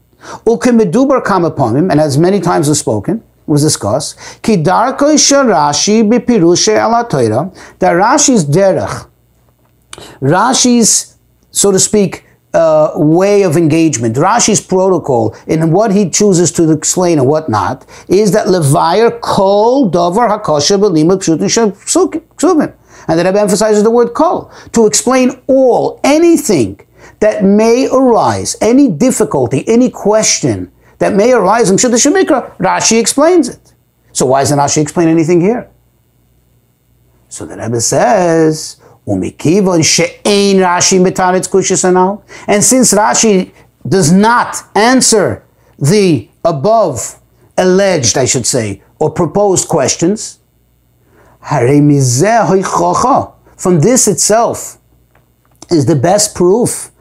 Ukemedubar 0.46 1.24
come 1.24 1.46
upon 1.46 1.76
him, 1.76 1.92
and 1.92 2.00
as 2.00 2.18
many 2.18 2.40
times 2.40 2.68
was 2.68 2.80
spoken, 2.80 3.24
was 3.46 3.62
discussed, 3.62 4.18
Ki 4.42 4.58
darko 4.58 5.14
Rashi 5.14 6.10
bipirushe 6.10 6.70
ala 6.70 7.08
that 7.80 7.94
Rashi's 7.94 8.46
derech, 8.46 9.08
Rashi's, 10.22 11.18
so 11.52 11.72
to 11.72 11.80
speak, 11.80 12.23
uh, 12.54 12.92
way 12.96 13.44
of 13.44 13.58
engagement, 13.58 14.16
Rashi's 14.16 14.62
protocol 14.62 15.36
in 15.48 15.72
what 15.72 15.92
he 15.92 16.10
chooses 16.10 16.52
to 16.54 16.72
explain 16.72 17.20
and 17.20 17.28
what 17.28 17.50
not, 17.50 17.86
is 18.08 18.32
that 18.32 18.48
levire 18.48 19.20
kol 19.20 19.90
dover 19.90 20.28
hakosha 20.28 20.80
b'limud 20.80 21.20
pshutin 21.20 22.74
And 23.08 23.20
the 23.20 23.24
Rebbe 23.24 23.40
emphasizes 23.40 23.84
the 23.84 23.92
word 23.92 24.14
kol, 24.14 24.52
to 24.74 24.86
explain 24.86 25.42
all, 25.48 26.00
anything 26.04 26.80
that 27.20 27.44
may 27.44 27.88
arise, 27.92 28.56
any 28.62 28.88
difficulty, 28.90 29.64
any 29.68 29.90
question 29.90 30.72
that 31.00 31.14
may 31.14 31.34
arise 31.34 31.70
in 31.70 31.78
Shutta 31.78 31.96
Shemikra, 31.96 32.56
Rashi 32.58 33.00
explains 33.00 33.50
it. 33.50 33.74
So 34.12 34.26
why 34.28 34.42
doesn't 34.42 34.60
Rashi 34.60 34.82
explain 34.82 35.08
anything 35.08 35.42
here? 35.42 35.70
So 37.30 37.46
the 37.46 37.58
Rebbe 37.58 37.82
says, 37.82 38.80
and 42.48 42.64
since 42.64 42.94
Rashi 42.94 43.52
does 43.88 44.12
not 44.12 44.56
answer 44.76 45.44
the 45.78 46.30
above 46.46 47.20
alleged, 47.58 48.18
I 48.18 48.26
should 48.26 48.46
say, 48.46 48.82
or 49.00 49.12
proposed 49.12 49.68
questions, 49.68 50.40
from 53.58 53.80
this 53.82 54.08
itself 54.08 54.78
is 55.70 55.86
the 55.86 55.96
best 55.96 56.36
proof 56.36 56.92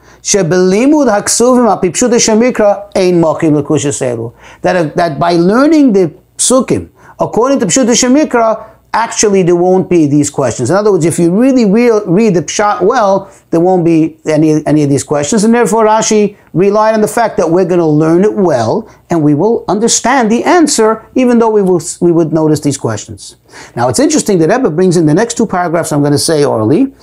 that, 4.62 4.94
that 4.96 5.18
by 5.18 5.32
learning 5.32 5.92
the 5.92 6.12
psukim 6.36 6.88
according 7.18 7.58
to 7.60 7.66
Pshuta 7.66 7.94
Shemikra, 7.94 8.68
actually 8.94 9.42
there 9.42 9.56
won't 9.56 9.88
be 9.88 10.06
these 10.06 10.28
questions. 10.28 10.70
In 10.70 10.76
other 10.76 10.92
words, 10.92 11.04
if 11.04 11.18
you 11.18 11.34
really 11.34 11.64
real, 11.64 12.04
read 12.06 12.34
the 12.34 12.42
Pshat 12.42 12.82
well, 12.82 13.32
there 13.50 13.60
won't 13.60 13.84
be 13.84 14.18
any, 14.26 14.64
any 14.66 14.82
of 14.82 14.90
these 14.90 15.02
questions. 15.02 15.44
And 15.44 15.54
therefore 15.54 15.86
Rashi 15.86 16.36
relied 16.52 16.94
on 16.94 17.00
the 17.00 17.08
fact 17.08 17.36
that 17.38 17.50
we're 17.50 17.64
going 17.64 17.80
to 17.80 17.86
learn 17.86 18.24
it 18.24 18.34
well 18.34 18.88
and 19.08 19.22
we 19.22 19.34
will 19.34 19.64
understand 19.68 20.30
the 20.30 20.44
answer 20.44 21.06
even 21.14 21.38
though 21.38 21.50
we, 21.50 21.62
will, 21.62 21.80
we 22.00 22.12
would 22.12 22.32
notice 22.32 22.60
these 22.60 22.76
questions. 22.76 23.36
Now 23.74 23.88
it's 23.88 23.98
interesting 23.98 24.38
that 24.38 24.50
Rebbe 24.50 24.70
brings 24.70 24.96
in 24.96 25.06
the 25.06 25.14
next 25.14 25.36
two 25.36 25.46
paragraphs 25.46 25.92
I'm 25.92 26.00
going 26.00 26.12
to 26.12 26.18
say 26.18 26.44
orally. 26.44 26.94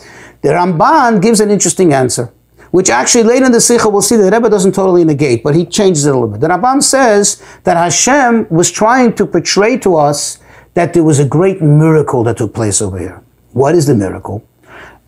The 0.41 0.49
Ramban 0.49 1.21
gives 1.21 1.39
an 1.39 1.49
interesting 1.49 1.93
answer 1.93 2.31
which 2.71 2.89
actually 2.89 3.23
later 3.23 3.47
in 3.47 3.51
the 3.51 3.59
Sikha 3.61 3.89
we'll 3.89 4.01
see 4.01 4.15
that 4.15 4.29
the 4.29 4.31
Rebbe 4.31 4.47
doesn't 4.47 4.75
totally 4.75 5.03
negate, 5.03 5.43
but 5.43 5.55
he 5.55 5.65
changes 5.65 6.05
it 6.05 6.11
a 6.11 6.13
little 6.13 6.27
bit. 6.27 6.41
The 6.41 6.49
Ramban 6.49 6.83
says 6.83 7.43
that 7.63 7.77
Hashem 7.77 8.47
was 8.49 8.69
trying 8.69 9.13
to 9.15 9.25
portray 9.25 9.77
to 9.79 9.95
us 9.95 10.39
that 10.73 10.93
there 10.93 11.03
was 11.03 11.19
a 11.19 11.25
great 11.25 11.61
miracle 11.61 12.23
that 12.23 12.37
took 12.37 12.53
place 12.53 12.81
over 12.81 12.97
here. 12.97 13.23
What 13.53 13.75
is 13.75 13.87
the 13.87 13.95
miracle? 13.95 14.47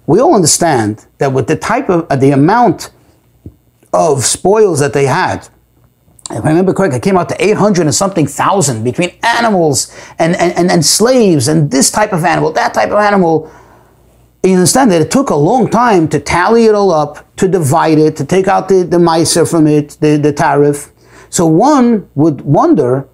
We 0.08 0.20
all 0.20 0.36
understand 0.36 1.06
that 1.20 1.32
with 1.32 1.48
the 1.48 1.56
type 1.56 1.90
of, 1.90 2.08
uh, 2.10 2.16
the 2.16 2.32
amount 2.32 2.92
of 3.94 4.26
spoils 4.26 4.80
that 4.80 4.94
they 4.94 5.06
had, 5.06 5.48
if 6.30 6.46
I 6.46 6.50
remember 6.50 6.74
correctly, 6.74 6.98
it 6.98 7.04
came 7.04 7.18
out 7.18 7.30
to 7.30 7.44
800 7.44 7.86
and 7.86 7.94
something 7.94 8.26
thousand 8.26 8.84
between 8.84 9.12
animals 9.22 9.96
and, 10.18 10.36
and, 10.36 10.54
and, 10.54 10.72
and 10.72 10.86
slaves 10.86 11.48
and 11.48 11.70
this 11.70 11.92
type 11.92 12.14
of 12.14 12.24
animal, 12.24 12.52
that 12.54 12.74
type 12.74 12.90
of 12.90 13.00
animal. 13.00 13.52
You 14.44 14.54
understand 14.54 14.92
that 14.92 15.02
it 15.02 15.12
took 15.12 15.30
a 15.30 15.36
long 15.36 15.70
time 15.70 16.08
to 16.10 16.20
tally 16.20 16.66
it 16.66 16.74
all 16.74 16.92
up, 16.92 17.36
to 17.36 17.48
divide 17.48 18.00
it, 18.00 18.16
to 18.18 18.26
take 18.26 18.48
out 18.48 18.70
the, 18.70 18.84
the 18.84 18.98
miser 18.98 19.46
from 19.46 19.68
it, 19.68 19.98
the, 20.00 20.18
the 20.18 20.34
tariff. 20.34 20.92
So 21.30 21.46
one 21.46 22.10
would 22.16 22.42
wonder, 22.42 23.08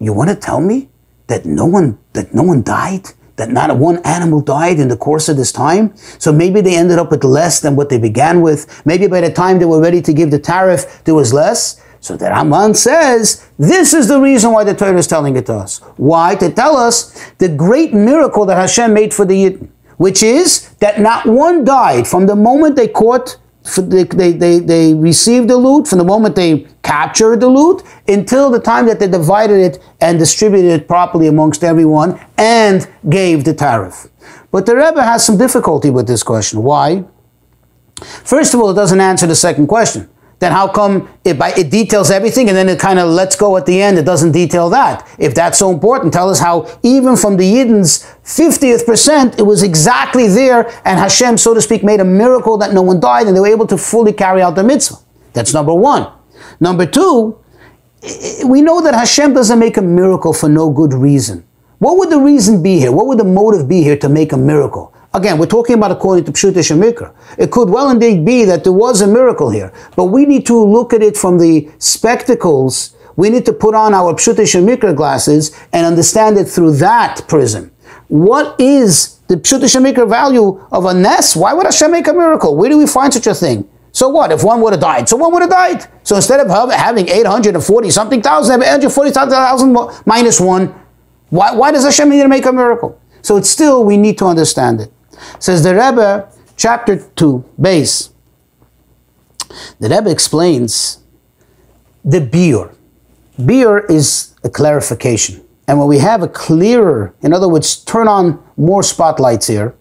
you 0.00 0.12
want 0.12 0.30
to 0.30 0.36
tell 0.36 0.60
me 0.60 0.88
that 1.28 1.46
no 1.46 1.64
one 1.64 1.98
that 2.12 2.34
no 2.34 2.42
one 2.42 2.62
died 2.62 3.06
that 3.38 3.50
not 3.50 3.76
one 3.78 3.98
animal 4.04 4.40
died 4.40 4.78
in 4.78 4.88
the 4.88 4.96
course 4.96 5.28
of 5.28 5.36
this 5.36 5.52
time. 5.52 5.96
So 5.96 6.32
maybe 6.32 6.60
they 6.60 6.76
ended 6.76 6.98
up 6.98 7.10
with 7.10 7.24
less 7.24 7.60
than 7.60 7.76
what 7.76 7.88
they 7.88 7.98
began 7.98 8.42
with. 8.42 8.82
Maybe 8.84 9.06
by 9.06 9.20
the 9.20 9.32
time 9.32 9.58
they 9.58 9.64
were 9.64 9.80
ready 9.80 10.02
to 10.02 10.12
give 10.12 10.30
the 10.30 10.40
tariff, 10.40 11.04
there 11.04 11.14
was 11.14 11.32
less. 11.32 11.80
So 12.00 12.16
the 12.16 12.26
Ramban 12.26 12.76
says, 12.76 13.48
this 13.58 13.94
is 13.94 14.08
the 14.08 14.20
reason 14.20 14.52
why 14.52 14.64
the 14.64 14.74
Torah 14.74 14.98
is 14.98 15.06
telling 15.06 15.36
it 15.36 15.46
to 15.46 15.54
us. 15.54 15.78
Why? 15.96 16.34
To 16.36 16.50
tell 16.50 16.76
us 16.76 17.30
the 17.38 17.48
great 17.48 17.94
miracle 17.94 18.44
that 18.46 18.56
Hashem 18.56 18.92
made 18.92 19.14
for 19.14 19.24
the 19.24 19.34
Yidden, 19.34 19.68
which 19.96 20.22
is 20.22 20.70
that 20.80 21.00
not 21.00 21.26
one 21.26 21.64
died 21.64 22.06
from 22.06 22.26
the 22.26 22.36
moment 22.36 22.76
they 22.76 22.88
caught 22.88 23.38
they, 23.76 24.32
they, 24.32 24.58
they 24.58 24.94
received 24.94 25.48
the 25.48 25.56
loot 25.56 25.86
from 25.86 25.98
the 25.98 26.04
moment 26.04 26.36
they 26.36 26.66
captured 26.82 27.40
the 27.40 27.48
loot 27.48 27.82
until 28.06 28.50
the 28.50 28.60
time 28.60 28.86
that 28.86 28.98
they 28.98 29.08
divided 29.08 29.58
it 29.58 29.82
and 30.00 30.18
distributed 30.18 30.70
it 30.70 30.88
properly 30.88 31.26
amongst 31.26 31.62
everyone 31.62 32.18
and 32.36 32.88
gave 33.08 33.44
the 33.44 33.54
tariff. 33.54 34.08
But 34.50 34.66
the 34.66 34.76
Rebbe 34.76 35.02
has 35.02 35.24
some 35.24 35.36
difficulty 35.36 35.90
with 35.90 36.06
this 36.06 36.22
question. 36.22 36.62
Why? 36.62 37.04
First 38.02 38.54
of 38.54 38.60
all, 38.60 38.70
it 38.70 38.74
doesn't 38.74 39.00
answer 39.00 39.26
the 39.26 39.36
second 39.36 39.66
question 39.66 40.08
then 40.40 40.52
how 40.52 40.68
come 40.68 41.08
it, 41.24 41.38
by, 41.38 41.52
it 41.56 41.70
details 41.70 42.10
everything 42.10 42.48
and 42.48 42.56
then 42.56 42.68
it 42.68 42.78
kind 42.78 42.98
of 42.98 43.08
lets 43.08 43.34
go 43.34 43.56
at 43.56 43.66
the 43.66 43.82
end? 43.82 43.98
It 43.98 44.04
doesn't 44.04 44.32
detail 44.32 44.70
that. 44.70 45.08
If 45.18 45.34
that's 45.34 45.58
so 45.58 45.70
important, 45.72 46.12
tell 46.12 46.30
us 46.30 46.38
how 46.38 46.68
even 46.82 47.16
from 47.16 47.36
the 47.36 47.44
Yidden's 47.44 48.04
50th 48.24 48.86
percent, 48.86 49.38
it 49.38 49.42
was 49.42 49.62
exactly 49.62 50.28
there 50.28 50.68
and 50.84 50.98
Hashem, 50.98 51.38
so 51.38 51.54
to 51.54 51.60
speak, 51.60 51.82
made 51.82 52.00
a 52.00 52.04
miracle 52.04 52.56
that 52.58 52.72
no 52.72 52.82
one 52.82 53.00
died 53.00 53.26
and 53.26 53.36
they 53.36 53.40
were 53.40 53.48
able 53.48 53.66
to 53.66 53.78
fully 53.78 54.12
carry 54.12 54.40
out 54.40 54.54
the 54.54 54.64
mitzvah. 54.64 54.96
That's 55.32 55.52
number 55.52 55.74
one. 55.74 56.12
Number 56.60 56.86
two, 56.86 57.38
we 58.46 58.62
know 58.62 58.80
that 58.80 58.94
Hashem 58.94 59.34
doesn't 59.34 59.58
make 59.58 59.76
a 59.76 59.82
miracle 59.82 60.32
for 60.32 60.48
no 60.48 60.70
good 60.70 60.92
reason. 60.92 61.44
What 61.78 61.98
would 61.98 62.10
the 62.10 62.20
reason 62.20 62.62
be 62.62 62.78
here? 62.78 62.92
What 62.92 63.06
would 63.06 63.18
the 63.18 63.24
motive 63.24 63.68
be 63.68 63.82
here 63.82 63.96
to 63.98 64.08
make 64.08 64.32
a 64.32 64.36
miracle? 64.36 64.92
Again, 65.18 65.36
we're 65.36 65.46
talking 65.46 65.74
about 65.74 65.90
according 65.90 66.26
to 66.26 66.32
Pshuta 66.32 66.62
Shemikra. 66.62 67.12
It 67.38 67.50
could 67.50 67.68
well 67.68 67.90
indeed 67.90 68.24
be 68.24 68.44
that 68.44 68.62
there 68.62 68.72
was 68.72 69.00
a 69.00 69.06
miracle 69.08 69.50
here, 69.50 69.72
but 69.96 70.04
we 70.04 70.24
need 70.24 70.46
to 70.46 70.56
look 70.56 70.92
at 70.92 71.02
it 71.02 71.16
from 71.16 71.38
the 71.38 71.68
spectacles. 71.78 72.94
We 73.16 73.28
need 73.28 73.44
to 73.46 73.52
put 73.52 73.74
on 73.74 73.94
our 73.94 74.14
Pshuta 74.14 74.94
glasses 74.94 75.58
and 75.72 75.84
understand 75.84 76.38
it 76.38 76.44
through 76.44 76.76
that 76.76 77.26
prism. 77.26 77.72
What 78.06 78.60
is 78.60 79.18
the 79.26 79.34
Pshuta 79.34 80.08
value 80.08 80.64
of 80.70 80.84
a 80.84 80.94
Ness? 80.94 81.34
Why 81.34 81.52
would 81.52 81.66
Hashem 81.66 81.90
make 81.90 82.06
a 82.06 82.12
miracle? 82.12 82.54
Where 82.54 82.70
do 82.70 82.78
we 82.78 82.86
find 82.86 83.12
such 83.12 83.26
a 83.26 83.34
thing? 83.34 83.68
So 83.90 84.08
what? 84.08 84.30
If 84.30 84.44
one 84.44 84.60
would 84.60 84.72
have 84.72 84.80
died, 84.80 85.08
so 85.08 85.16
one 85.16 85.32
would 85.32 85.42
have 85.42 85.50
died. 85.50 85.84
So 86.04 86.14
instead 86.14 86.38
of 86.38 86.48
having 86.70 87.08
840 87.08 87.90
something 87.90 88.22
thousand, 88.22 88.62
840,000 88.62 90.06
minus 90.06 90.40
one, 90.40 90.72
why, 91.30 91.52
why 91.56 91.72
does 91.72 91.82
Hashem 91.82 92.08
need 92.08 92.22
to 92.22 92.28
make 92.28 92.46
a 92.46 92.52
miracle? 92.52 93.00
So 93.22 93.36
it's 93.36 93.50
still, 93.50 93.82
we 93.82 93.96
need 93.96 94.16
to 94.18 94.26
understand 94.26 94.80
it. 94.80 94.92
Says 95.38 95.62
the 95.62 95.74
Rebbe, 95.74 96.30
chapter 96.56 96.98
2, 96.98 97.44
base. 97.60 98.10
The 99.80 99.88
Rebbe 99.88 100.10
explains 100.10 100.98
the 102.04 102.20
biur. 102.20 102.74
Biur 103.38 103.88
is 103.90 104.34
a 104.44 104.50
clarification. 104.50 105.44
And 105.66 105.78
when 105.78 105.88
we 105.88 105.98
have 105.98 106.22
a 106.22 106.28
clearer, 106.28 107.14
in 107.22 107.32
other 107.32 107.48
words, 107.48 107.76
turn 107.84 108.08
on 108.08 108.42
more 108.56 108.82
spotlights 108.82 109.46
here, 109.46 109.76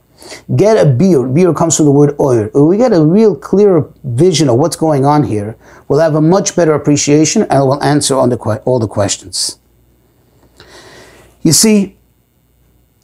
get 0.56 0.78
a 0.78 0.90
biur. 0.90 1.34
Biur 1.34 1.56
comes 1.56 1.78
from 1.78 1.86
the 1.86 1.92
word 1.92 2.16
oir. 2.20 2.50
When 2.54 2.68
we 2.68 2.78
get 2.78 2.92
a 2.92 3.04
real 3.04 3.36
clearer 3.36 3.92
vision 4.04 4.50
of 4.50 4.58
what's 4.58 4.76
going 4.76 5.06
on 5.06 5.24
here, 5.24 5.56
we'll 5.88 6.00
have 6.00 6.16
a 6.16 6.22
much 6.22 6.56
better 6.56 6.74
appreciation 6.74 7.44
and 7.44 7.66
we'll 7.66 7.84
answer 7.84 8.16
on 8.16 8.30
the, 8.30 8.38
all 8.66 8.80
the 8.80 8.88
questions. 8.88 9.60
You 11.42 11.54
see, 11.54 11.98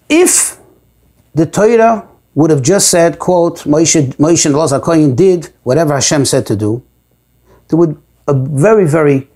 if 0.10 0.60
the 1.34 1.46
Torah 1.46 2.08
would 2.36 2.50
have 2.50 2.62
just 2.62 2.90
said, 2.90 3.20
quote, 3.20 3.60
Moshe, 3.60 4.16
Moshe 4.16 4.46
and 4.46 4.56
Elazar 4.56 4.82
Kohen 4.82 5.16
did 5.16 5.54
whatever 5.64 5.94
Hashem 5.94 6.26
said 6.26 6.46
to 6.48 6.56
do, 6.56 6.84
there 7.68 7.78
would 7.78 8.02
a 8.28 8.34
very, 8.34 8.88
very, 8.88 9.30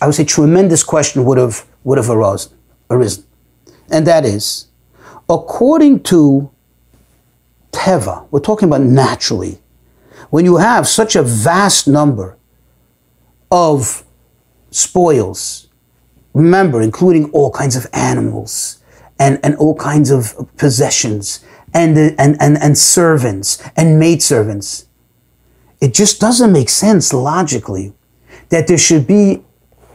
I 0.00 0.06
would 0.06 0.14
say, 0.14 0.24
tremendous 0.24 0.82
question 0.82 1.24
would 1.24 1.38
have 1.38 1.66
would 1.84 1.98
have 1.98 2.10
arisen, 2.10 2.52
arisen, 2.90 3.24
and 3.90 4.06
that 4.06 4.24
is, 4.24 4.68
according 5.28 6.02
to 6.04 6.50
teva, 7.72 8.26
we're 8.30 8.40
talking 8.40 8.68
about 8.68 8.82
naturally, 8.82 9.58
when 10.30 10.44
you 10.44 10.56
have 10.56 10.86
such 10.86 11.16
a 11.16 11.22
vast 11.22 11.88
number 11.88 12.36
of 13.50 14.04
spoils, 14.70 15.68
remember, 16.34 16.82
including 16.82 17.30
all 17.30 17.50
kinds 17.50 17.76
of 17.76 17.86
animals 17.92 18.82
and, 19.18 19.40
and 19.42 19.56
all 19.56 19.74
kinds 19.74 20.10
of 20.10 20.34
possessions 20.56 21.44
and, 21.74 21.96
and, 21.96 22.36
and, 22.40 22.58
and 22.58 22.76
servants 22.76 23.62
and 23.76 23.98
maidservants. 23.98 24.86
It 25.80 25.94
just 25.94 26.20
doesn't 26.20 26.52
make 26.52 26.68
sense 26.68 27.12
logically 27.12 27.94
that 28.48 28.66
there 28.66 28.78
should 28.78 29.06
be 29.06 29.42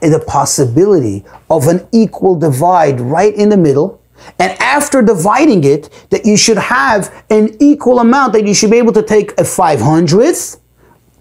the 0.02 0.24
possibility 0.26 1.24
of 1.50 1.68
an 1.68 1.88
equal 1.92 2.36
divide 2.36 3.00
right 3.00 3.34
in 3.34 3.50
the 3.50 3.58
middle. 3.58 4.02
And 4.40 4.52
after 4.60 5.02
dividing 5.02 5.64
it, 5.64 5.90
that 6.10 6.26
you 6.26 6.38
should 6.38 6.58
have 6.58 7.24
an 7.30 7.56
equal 7.60 8.00
amount, 8.00 8.34
that 8.34 8.46
you 8.46 8.54
should 8.54 8.72
be 8.72 8.78
able 8.78 8.94
to 8.94 9.04
take 9.04 9.32
a 9.34 9.44
500th 9.44 10.60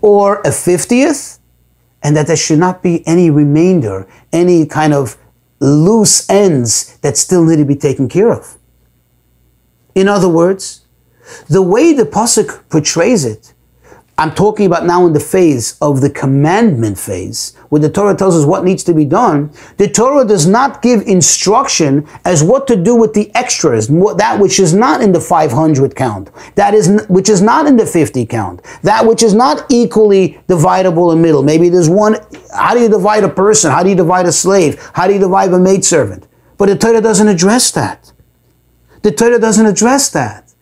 or 0.01 0.41
a 0.41 0.49
50th, 0.49 1.39
and 2.03 2.17
that 2.17 2.27
there 2.27 2.37
should 2.37 2.59
not 2.59 2.83
be 2.83 3.07
any 3.07 3.31
remainder, 3.31 4.09
any 4.33 4.67
kind 4.67 4.93
of 4.93 5.17
loose 5.61 6.29
ends 6.29 6.99
that 6.99 7.17
still 7.17 7.45
need 7.45 7.57
to 7.57 7.65
be 7.65 7.77
taken 7.77 8.09
care 8.09 8.33
of. 8.33 8.59
In 9.95 10.09
other 10.09 10.29
words, 10.29 10.87
the 11.49 11.63
way 11.63 11.93
the 11.93 12.05
Pasuk 12.05 12.69
portrays 12.69 13.25
it 13.25 13.53
I'm 14.19 14.33
talking 14.35 14.67
about 14.67 14.85
now 14.85 15.07
in 15.07 15.15
the 15.15 15.21
phase 15.21 15.77
of 15.81 16.03
the 16.03 16.11
commandment 16.11 16.99
phase, 16.99 17.57
where 17.71 17.81
the 17.81 17.89
Torah 17.89 18.15
tells 18.15 18.37
us 18.37 18.45
what 18.45 18.63
needs 18.63 18.85
to 18.85 18.93
be 18.93 19.07
done. 19.07 19.51
The 19.79 19.89
Torah 19.89 20.27
does 20.27 20.47
not 20.47 20.83
give 20.83 21.03
instruction 21.09 22.07
as 22.25 22.45
what 22.45 22.67
to 22.67 22.77
do 22.77 22.95
with 22.95 23.15
the 23.15 23.35
extras, 23.35 23.89
that 23.89 24.39
which 24.39 24.61
is 24.61 24.75
not 24.75 25.01
in 25.01 25.13
the 25.13 25.21
500 25.21 25.97
count, 25.97 26.31
that 26.57 26.75
is 26.75 27.05
which 27.09 27.31
is 27.31 27.41
not 27.41 27.67
in 27.67 27.77
the 27.77 27.87
50 27.87 28.27
count, 28.27 28.63
that 28.83 29.07
which 29.07 29.23
is 29.23 29.33
not 29.33 29.65
equally 29.71 30.39
dividable 30.47 31.13
in 31.15 31.23
middle. 31.23 31.43
Maybe 31.43 31.71
there's 31.71 31.89
one. 31.89 32.17
How 32.55 32.75
do 32.75 32.81
you 32.81 32.91
divide 32.91 33.25
a 33.25 33.31
person? 33.31 33.71
How 33.71 33.83
do 33.83 33.89
you 33.89 33.97
divide 33.97 34.27
a 34.27 34.33
slave? 34.33 34.91
How 34.93 35.07
do 35.09 35.15
you 35.15 35.21
divide 35.21 35.53
a 35.53 35.59
maidservant? 35.59 36.29
But 36.59 36.67
the 36.67 36.77
Torah 36.77 37.01
doesn't 37.01 37.29
address 37.29 37.71
that. 37.73 38.12
The 39.03 39.13
Torah 39.13 39.39
doesn't 39.39 39.67
address 39.67 40.11
that. 40.11 40.53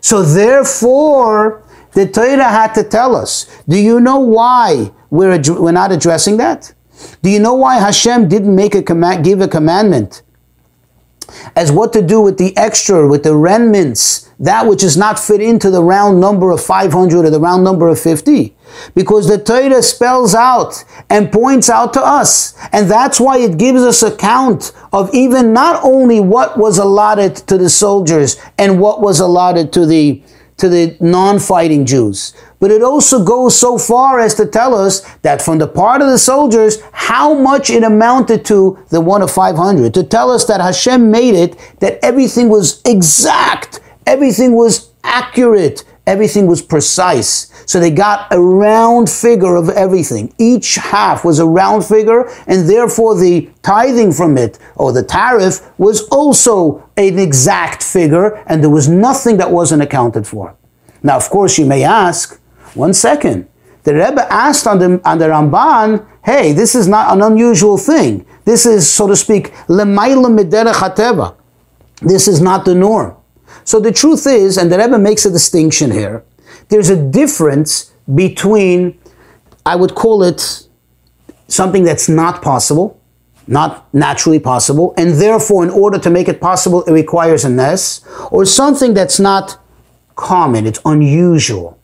So 0.00 0.22
therefore, 0.22 1.62
the 1.92 2.06
Torah 2.08 2.44
had 2.44 2.74
to 2.74 2.84
tell 2.84 3.14
us. 3.16 3.46
Do 3.68 3.78
you 3.78 4.00
know 4.00 4.18
why 4.18 4.92
we're, 5.10 5.40
we're 5.48 5.72
not 5.72 5.92
addressing 5.92 6.36
that? 6.38 6.72
Do 7.22 7.30
you 7.30 7.40
know 7.40 7.54
why 7.54 7.78
Hashem 7.78 8.28
didn't 8.28 8.54
make 8.54 8.74
a 8.74 8.82
command, 8.82 9.24
give 9.24 9.40
a 9.40 9.48
commandment 9.48 10.22
as 11.56 11.72
what 11.72 11.92
to 11.92 12.02
do 12.02 12.20
with 12.20 12.38
the 12.38 12.56
extra, 12.56 13.08
with 13.08 13.22
the 13.22 13.36
remnants, 13.36 14.30
that 14.38 14.66
which 14.66 14.82
is 14.82 14.96
not 14.96 15.18
fit 15.18 15.40
into 15.40 15.70
the 15.70 15.82
round 15.82 16.20
number 16.20 16.50
of 16.50 16.62
500 16.62 17.24
or 17.24 17.30
the 17.30 17.40
round 17.40 17.62
number 17.64 17.88
of 17.88 18.00
50? 18.00 18.56
Because 18.94 19.28
the 19.28 19.38
Torah 19.38 19.82
spells 19.82 20.34
out 20.34 20.84
and 21.10 21.30
points 21.30 21.68
out 21.68 21.92
to 21.94 22.00
us. 22.00 22.54
And 22.72 22.90
that's 22.90 23.20
why 23.20 23.38
it 23.38 23.58
gives 23.58 23.82
us 23.82 24.02
a 24.02 24.14
count 24.16 24.72
of 24.92 25.14
even 25.14 25.52
not 25.52 25.82
only 25.84 26.20
what 26.20 26.58
was 26.58 26.78
allotted 26.78 27.36
to 27.48 27.58
the 27.58 27.70
soldiers 27.70 28.40
and 28.58 28.80
what 28.80 29.00
was 29.00 29.20
allotted 29.20 29.72
to 29.74 29.86
the 29.86 30.22
to 30.58 30.68
the 30.68 30.96
non-fighting 31.00 31.84
Jews. 31.86 32.34
But 32.62 32.70
it 32.70 32.80
also 32.80 33.24
goes 33.24 33.58
so 33.58 33.76
far 33.76 34.20
as 34.20 34.36
to 34.36 34.46
tell 34.46 34.72
us 34.72 35.00
that 35.22 35.42
from 35.42 35.58
the 35.58 35.66
part 35.66 36.00
of 36.00 36.06
the 36.06 36.16
soldiers, 36.16 36.78
how 36.92 37.34
much 37.34 37.70
it 37.70 37.82
amounted 37.82 38.44
to 38.44 38.78
the 38.88 39.00
one 39.00 39.20
of 39.20 39.32
500. 39.32 39.92
To 39.94 40.04
tell 40.04 40.30
us 40.30 40.44
that 40.44 40.60
Hashem 40.60 41.10
made 41.10 41.34
it, 41.34 41.58
that 41.80 41.98
everything 42.04 42.48
was 42.48 42.80
exact, 42.84 43.80
everything 44.06 44.54
was 44.54 44.92
accurate, 45.02 45.82
everything 46.06 46.46
was 46.46 46.62
precise. 46.62 47.50
So 47.66 47.80
they 47.80 47.90
got 47.90 48.32
a 48.32 48.40
round 48.40 49.10
figure 49.10 49.56
of 49.56 49.68
everything. 49.70 50.32
Each 50.38 50.76
half 50.76 51.24
was 51.24 51.40
a 51.40 51.46
round 51.46 51.84
figure, 51.84 52.30
and 52.46 52.70
therefore 52.70 53.18
the 53.18 53.50
tithing 53.62 54.12
from 54.12 54.38
it, 54.38 54.60
or 54.76 54.92
the 54.92 55.02
tariff, 55.02 55.68
was 55.78 56.06
also 56.10 56.88
an 56.96 57.18
exact 57.18 57.82
figure, 57.82 58.36
and 58.46 58.62
there 58.62 58.70
was 58.70 58.88
nothing 58.88 59.38
that 59.38 59.50
wasn't 59.50 59.82
accounted 59.82 60.28
for. 60.28 60.54
Now, 61.02 61.16
of 61.16 61.28
course, 61.28 61.58
you 61.58 61.66
may 61.66 61.82
ask, 61.82 62.38
one 62.74 62.94
second. 62.94 63.48
The 63.84 63.94
Rebbe 63.94 64.32
asked 64.32 64.66
on 64.66 64.78
the, 64.78 65.00
on 65.04 65.18
the 65.18 65.26
Ramban, 65.26 66.06
hey, 66.24 66.52
this 66.52 66.74
is 66.74 66.86
not 66.86 67.14
an 67.14 67.22
unusual 67.22 67.76
thing. 67.76 68.24
This 68.44 68.64
is, 68.66 68.90
so 68.90 69.06
to 69.08 69.16
speak, 69.16 69.52
This 72.00 72.28
is 72.28 72.40
not 72.40 72.64
the 72.64 72.74
norm. 72.74 73.16
So 73.64 73.80
the 73.80 73.92
truth 73.92 74.26
is, 74.26 74.56
and 74.56 74.70
the 74.70 74.78
Rebbe 74.78 74.98
makes 74.98 75.24
a 75.24 75.30
distinction 75.30 75.90
here, 75.90 76.24
there's 76.68 76.90
a 76.90 77.10
difference 77.10 77.92
between, 78.14 78.98
I 79.64 79.76
would 79.76 79.94
call 79.94 80.22
it 80.22 80.66
something 81.48 81.84
that's 81.84 82.08
not 82.08 82.42
possible, 82.42 83.00
not 83.46 83.92
naturally 83.92 84.38
possible, 84.38 84.94
and 84.96 85.14
therefore, 85.14 85.64
in 85.64 85.70
order 85.70 85.98
to 85.98 86.10
make 86.10 86.28
it 86.28 86.40
possible, 86.40 86.82
it 86.84 86.92
requires 86.92 87.44
a 87.44 87.50
ness, 87.50 88.04
or 88.30 88.44
something 88.44 88.94
that's 88.94 89.20
not 89.20 89.58
common, 90.16 90.66
it's 90.66 90.80
unusual. 90.84 91.78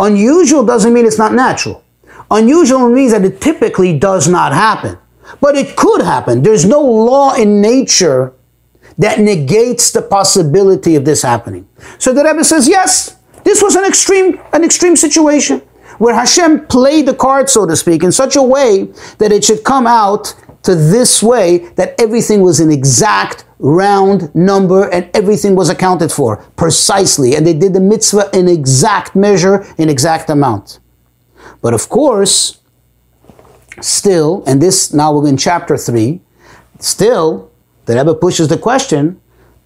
Unusual 0.00 0.64
doesn't 0.64 0.92
mean 0.92 1.06
it's 1.06 1.18
not 1.18 1.32
natural. 1.34 1.84
Unusual 2.30 2.88
means 2.88 3.12
that 3.12 3.24
it 3.24 3.40
typically 3.40 3.98
does 3.98 4.28
not 4.28 4.52
happen. 4.52 4.98
But 5.40 5.56
it 5.56 5.76
could 5.76 6.02
happen. 6.02 6.42
There's 6.42 6.64
no 6.64 6.80
law 6.80 7.34
in 7.34 7.60
nature 7.60 8.32
that 8.98 9.20
negates 9.20 9.92
the 9.92 10.02
possibility 10.02 10.96
of 10.96 11.04
this 11.04 11.22
happening. 11.22 11.68
So 11.98 12.12
the 12.12 12.24
Rebbe 12.24 12.44
says, 12.44 12.66
yes, 12.66 13.16
this 13.44 13.62
was 13.62 13.76
an 13.76 13.84
extreme, 13.84 14.40
an 14.52 14.64
extreme 14.64 14.96
situation 14.96 15.60
where 15.98 16.14
Hashem 16.14 16.66
played 16.66 17.06
the 17.06 17.14
card, 17.14 17.50
so 17.50 17.66
to 17.66 17.76
speak, 17.76 18.02
in 18.02 18.10
such 18.10 18.36
a 18.36 18.42
way 18.42 18.84
that 19.18 19.32
it 19.32 19.44
should 19.44 19.64
come 19.64 19.86
out 19.86 20.34
to 20.62 20.74
this 20.74 21.22
way 21.22 21.58
that 21.76 21.94
everything 21.98 22.42
was 22.42 22.60
an 22.60 22.70
exact 22.70 23.44
round 23.58 24.34
number 24.34 24.88
and 24.88 25.08
everything 25.14 25.54
was 25.54 25.68
accounted 25.68 26.12
for 26.12 26.38
precisely. 26.56 27.34
And 27.34 27.46
they 27.46 27.54
did 27.54 27.72
the 27.72 27.80
mitzvah 27.80 28.30
in 28.32 28.48
exact 28.48 29.14
measure, 29.16 29.66
in 29.78 29.88
exact 29.88 30.30
amount. 30.30 30.80
But 31.62 31.74
of 31.74 31.88
course, 31.88 32.60
still, 33.80 34.42
and 34.46 34.60
this 34.60 34.92
now 34.92 35.12
we're 35.14 35.28
in 35.28 35.36
chapter 35.36 35.76
3, 35.76 36.20
still, 36.78 37.50
the 37.86 37.96
Rebbe 37.96 38.14
pushes 38.14 38.48
the 38.48 38.58
question, 38.58 39.20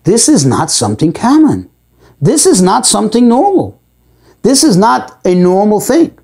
this 0.05 0.29
is 0.29 0.45
not 0.45 0.71
something 0.71 1.13
common. 1.13 1.71
This 2.21 2.47
is 2.47 2.63
not 2.63 2.87
something 2.87 3.29
normal. 3.29 3.81
This 4.43 4.63
is 4.63 4.77
not 4.77 5.21
a 5.25 5.35
normal 5.35 5.81
thing. 5.81 6.19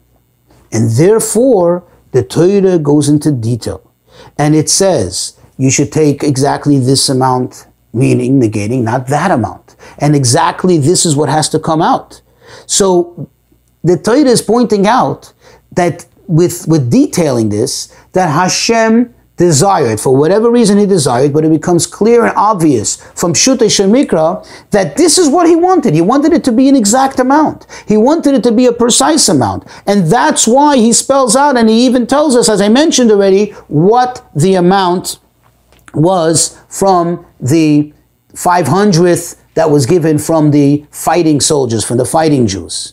And 0.73 0.91
therefore, 0.91 1.85
the 2.13 2.23
Torah 2.23 2.79
goes 2.79 3.09
into 3.09 3.33
detail. 3.33 3.90
And 4.39 4.55
it 4.55 4.69
says, 4.69 5.37
you 5.59 5.71
should 5.71 5.93
take 5.93 6.23
exactly 6.23 6.79
this 6.79 7.09
amount, 7.09 7.67
meaning 7.93 8.41
negating 8.41 8.83
not 8.83 9.07
that 9.09 9.31
amount. 9.31 9.77
And 9.99 10.17
exactly 10.17 10.79
this 10.79 11.05
is 11.05 11.17
what 11.17 11.29
has 11.29 11.49
to 11.51 11.59
come 11.59 11.83
out. 11.83 12.23
So 12.67 13.31
the 13.85 13.97
Torah 13.97 14.21
is 14.21 14.43
pointing 14.43 14.87
out 14.87 15.33
that 15.73 16.07
with, 16.27 16.67
with 16.67 16.91
detailing 16.91 17.49
this, 17.49 17.95
that 18.13 18.29
Hashem 18.29 19.15
desired, 19.41 19.99
for 19.99 20.15
whatever 20.15 20.51
reason 20.51 20.77
he 20.77 20.85
desired, 20.85 21.33
but 21.33 21.47
it 21.47 21.51
becomes 21.51 21.87
clear 21.87 22.27
and 22.27 22.37
obvious 22.37 22.97
from 23.15 23.33
Shute 23.33 23.61
Shemikra 23.61 24.47
that 24.71 24.99
this 24.99 25.17
is 25.17 25.31
what 25.31 25.49
he 25.49 25.57
wanted. 25.57 25.95
He 25.95 26.03
wanted 26.03 26.35
it 26.35 26.45
to 26.45 26.53
be 26.53 26.69
an 26.69 26.77
exact 26.77 27.19
amount. 27.19 27.67
He 27.89 27.97
wanted 27.97 28.35
it 28.35 28.43
to 28.43 28.53
be 28.53 28.67
a 28.67 28.73
precise 28.73 29.31
amount. 29.31 29.65
And 29.87 30.11
that's 30.11 30.47
why 30.47 30.77
he 30.77 30.93
spells 30.93 31.35
out 31.35 31.57
and 31.57 31.71
he 31.71 31.87
even 31.87 32.07
tells 32.07 32.37
us, 32.37 32.51
as 32.51 32.61
I 32.61 32.69
mentioned 32.69 33.11
already, 33.11 33.53
what 33.69 34.31
the 34.37 34.57
amount 34.57 35.19
was 35.95 36.59
from 36.69 37.25
the 37.41 37.95
500th 38.35 39.37
that 39.55 39.71
was 39.71 39.87
given 39.87 40.19
from 40.19 40.51
the 40.51 40.85
fighting 40.91 41.41
soldiers, 41.41 41.83
from 41.83 41.97
the 41.97 42.05
fighting 42.05 42.47
Jews. 42.47 42.93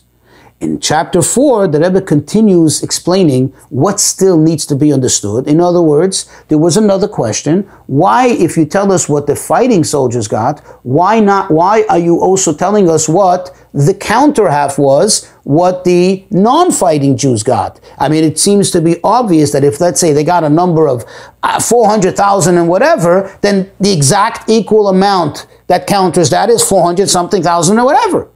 In 0.60 0.80
chapter 0.80 1.22
4, 1.22 1.68
the 1.68 1.78
Rebbe 1.78 2.02
continues 2.02 2.82
explaining 2.82 3.50
what 3.68 4.00
still 4.00 4.36
needs 4.36 4.66
to 4.66 4.74
be 4.74 4.92
understood. 4.92 5.46
In 5.46 5.60
other 5.60 5.80
words, 5.80 6.28
there 6.48 6.58
was 6.58 6.76
another 6.76 7.06
question. 7.06 7.62
Why, 7.86 8.26
if 8.26 8.56
you 8.56 8.66
tell 8.66 8.90
us 8.90 9.08
what 9.08 9.28
the 9.28 9.36
fighting 9.36 9.84
soldiers 9.84 10.26
got, 10.26 10.58
why 10.82 11.20
not, 11.20 11.52
why 11.52 11.84
are 11.88 11.98
you 11.98 12.18
also 12.18 12.52
telling 12.52 12.90
us 12.90 13.08
what 13.08 13.54
the 13.72 13.94
counter 13.94 14.48
half 14.50 14.80
was, 14.80 15.30
what 15.44 15.84
the 15.84 16.26
non-fighting 16.30 17.16
Jews 17.16 17.44
got? 17.44 17.78
I 17.96 18.08
mean, 18.08 18.24
it 18.24 18.36
seems 18.36 18.72
to 18.72 18.80
be 18.80 18.96
obvious 19.04 19.52
that 19.52 19.62
if, 19.62 19.80
let's 19.80 20.00
say, 20.00 20.12
they 20.12 20.24
got 20.24 20.42
a 20.42 20.48
number 20.48 20.88
of 20.88 21.04
uh, 21.44 21.60
400,000 21.60 22.58
and 22.58 22.68
whatever, 22.68 23.32
then 23.42 23.70
the 23.78 23.92
exact 23.92 24.50
equal 24.50 24.88
amount 24.88 25.46
that 25.68 25.86
counters 25.86 26.30
that 26.30 26.50
is 26.50 26.68
400 26.68 27.08
something 27.08 27.44
thousand 27.44 27.78
or 27.78 27.84
whatever. 27.84 28.28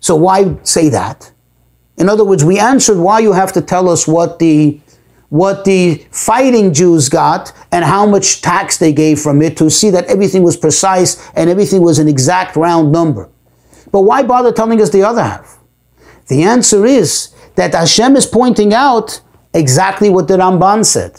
So 0.00 0.16
why 0.16 0.56
say 0.62 0.88
that? 0.88 1.31
In 1.96 2.08
other 2.08 2.24
words, 2.24 2.44
we 2.44 2.58
answered 2.58 2.98
why 2.98 3.20
you 3.20 3.32
have 3.32 3.52
to 3.52 3.62
tell 3.62 3.88
us 3.88 4.06
what 4.06 4.38
the 4.38 4.80
what 5.28 5.64
the 5.64 5.94
fighting 6.10 6.74
Jews 6.74 7.08
got 7.08 7.54
and 7.72 7.86
how 7.86 8.04
much 8.04 8.42
tax 8.42 8.76
they 8.76 8.92
gave 8.92 9.18
from 9.18 9.40
it 9.40 9.56
to 9.56 9.70
see 9.70 9.88
that 9.88 10.04
everything 10.04 10.42
was 10.42 10.58
precise 10.58 11.26
and 11.34 11.48
everything 11.48 11.80
was 11.80 11.98
an 11.98 12.06
exact 12.06 12.54
round 12.54 12.92
number. 12.92 13.30
But 13.90 14.02
why 14.02 14.24
bother 14.24 14.52
telling 14.52 14.82
us 14.82 14.90
the 14.90 15.02
other 15.02 15.22
half? 15.22 15.58
The 16.28 16.42
answer 16.42 16.84
is 16.84 17.32
that 17.54 17.72
Hashem 17.72 18.14
is 18.16 18.26
pointing 18.26 18.74
out 18.74 19.22
exactly 19.54 20.10
what 20.10 20.28
the 20.28 20.36
Ramban 20.36 20.84
said. 20.84 21.18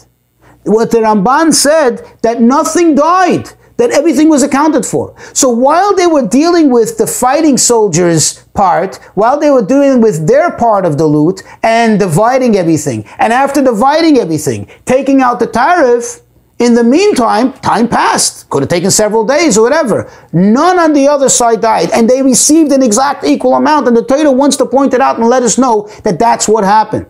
What 0.63 0.91
the 0.91 0.99
Ramban 0.99 1.51
said 1.51 2.05
that 2.21 2.39
nothing 2.39 2.93
died. 2.93 3.49
That 3.77 3.91
everything 3.91 4.29
was 4.29 4.43
accounted 4.43 4.85
for. 4.85 5.15
So 5.33 5.49
while 5.49 5.95
they 5.95 6.07
were 6.07 6.27
dealing 6.27 6.69
with 6.69 6.97
the 6.97 7.07
fighting 7.07 7.57
soldiers 7.57 8.43
part, 8.53 8.97
while 9.15 9.39
they 9.39 9.49
were 9.49 9.65
dealing 9.65 10.01
with 10.01 10.27
their 10.27 10.51
part 10.51 10.85
of 10.85 10.97
the 10.97 11.05
loot 11.05 11.41
and 11.63 11.99
dividing 11.99 12.55
everything, 12.55 13.05
and 13.17 13.33
after 13.33 13.63
dividing 13.63 14.17
everything, 14.17 14.69
taking 14.85 15.21
out 15.21 15.39
the 15.39 15.47
tariff, 15.47 16.21
in 16.59 16.75
the 16.75 16.83
meantime, 16.83 17.51
time 17.53 17.89
passed. 17.89 18.49
Could 18.49 18.61
have 18.61 18.69
taken 18.69 18.91
several 18.91 19.25
days 19.25 19.57
or 19.57 19.63
whatever. 19.63 20.09
None 20.31 20.79
on 20.79 20.93
the 20.93 21.07
other 21.07 21.27
side 21.27 21.61
died, 21.61 21.89
and 21.91 22.09
they 22.09 22.21
received 22.21 22.71
an 22.71 22.83
exact 22.83 23.25
equal 23.25 23.55
amount. 23.55 23.87
And 23.87 23.97
the 23.97 24.05
Torah 24.05 24.31
wants 24.31 24.55
to 24.57 24.65
point 24.65 24.93
it 24.93 25.01
out 25.01 25.17
and 25.17 25.27
let 25.27 25.43
us 25.43 25.57
know 25.57 25.89
that 26.03 26.19
that's 26.19 26.47
what 26.47 26.63
happened. 26.63 27.07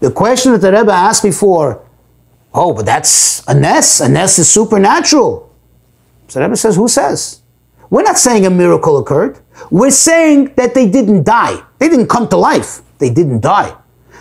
The 0.00 0.10
question 0.10 0.52
that 0.52 0.58
the 0.58 0.72
Rebbe 0.72 0.92
asked 0.92 1.22
before, 1.22 1.86
oh, 2.52 2.74
but 2.74 2.84
that's 2.84 3.46
a 3.46 3.54
ness. 3.54 4.00
A 4.00 4.08
ness 4.08 4.38
is 4.38 4.50
supernatural. 4.50 5.45
So 6.28 6.40
Rebbe 6.40 6.56
says, 6.56 6.76
who 6.76 6.88
says? 6.88 7.42
We're 7.90 8.02
not 8.02 8.18
saying 8.18 8.46
a 8.46 8.50
miracle 8.50 8.98
occurred. 8.98 9.38
We're 9.70 9.90
saying 9.90 10.54
that 10.56 10.74
they 10.74 10.88
didn't 10.88 11.24
die. 11.24 11.62
They 11.78 11.88
didn't 11.88 12.08
come 12.08 12.28
to 12.28 12.36
life. 12.36 12.82
They 12.98 13.10
didn't 13.10 13.40
die. 13.40 13.76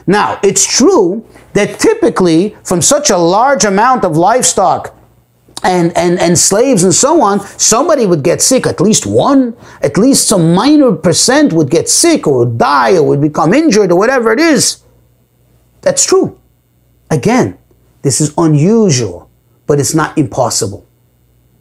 Now, 0.07 0.39
it's 0.43 0.65
true 0.65 1.25
that 1.53 1.79
typically 1.79 2.55
from 2.63 2.81
such 2.81 3.09
a 3.09 3.17
large 3.17 3.65
amount 3.65 4.05
of 4.05 4.17
livestock 4.17 4.95
and, 5.63 5.95
and, 5.97 6.19
and 6.19 6.37
slaves 6.37 6.83
and 6.83 6.93
so 6.93 7.21
on, 7.21 7.39
somebody 7.39 8.05
would 8.05 8.23
get 8.23 8.41
sick, 8.41 8.67
at 8.67 8.79
least 8.79 9.07
one, 9.07 9.57
at 9.81 9.97
least 9.97 10.27
some 10.27 10.53
minor 10.53 10.91
percent 10.91 11.53
would 11.53 11.71
get 11.71 11.89
sick 11.89 12.27
or 12.27 12.45
would 12.45 12.59
die 12.59 12.95
or 12.97 13.03
would 13.03 13.21
become 13.21 13.51
injured 13.51 13.91
or 13.91 13.97
whatever 13.97 14.31
it 14.31 14.39
is. 14.39 14.83
That's 15.81 16.05
true. 16.05 16.39
Again, 17.09 17.57
this 18.03 18.21
is 18.21 18.31
unusual, 18.37 19.31
but 19.65 19.79
it's 19.79 19.95
not 19.95 20.15
impossible. 20.17 20.84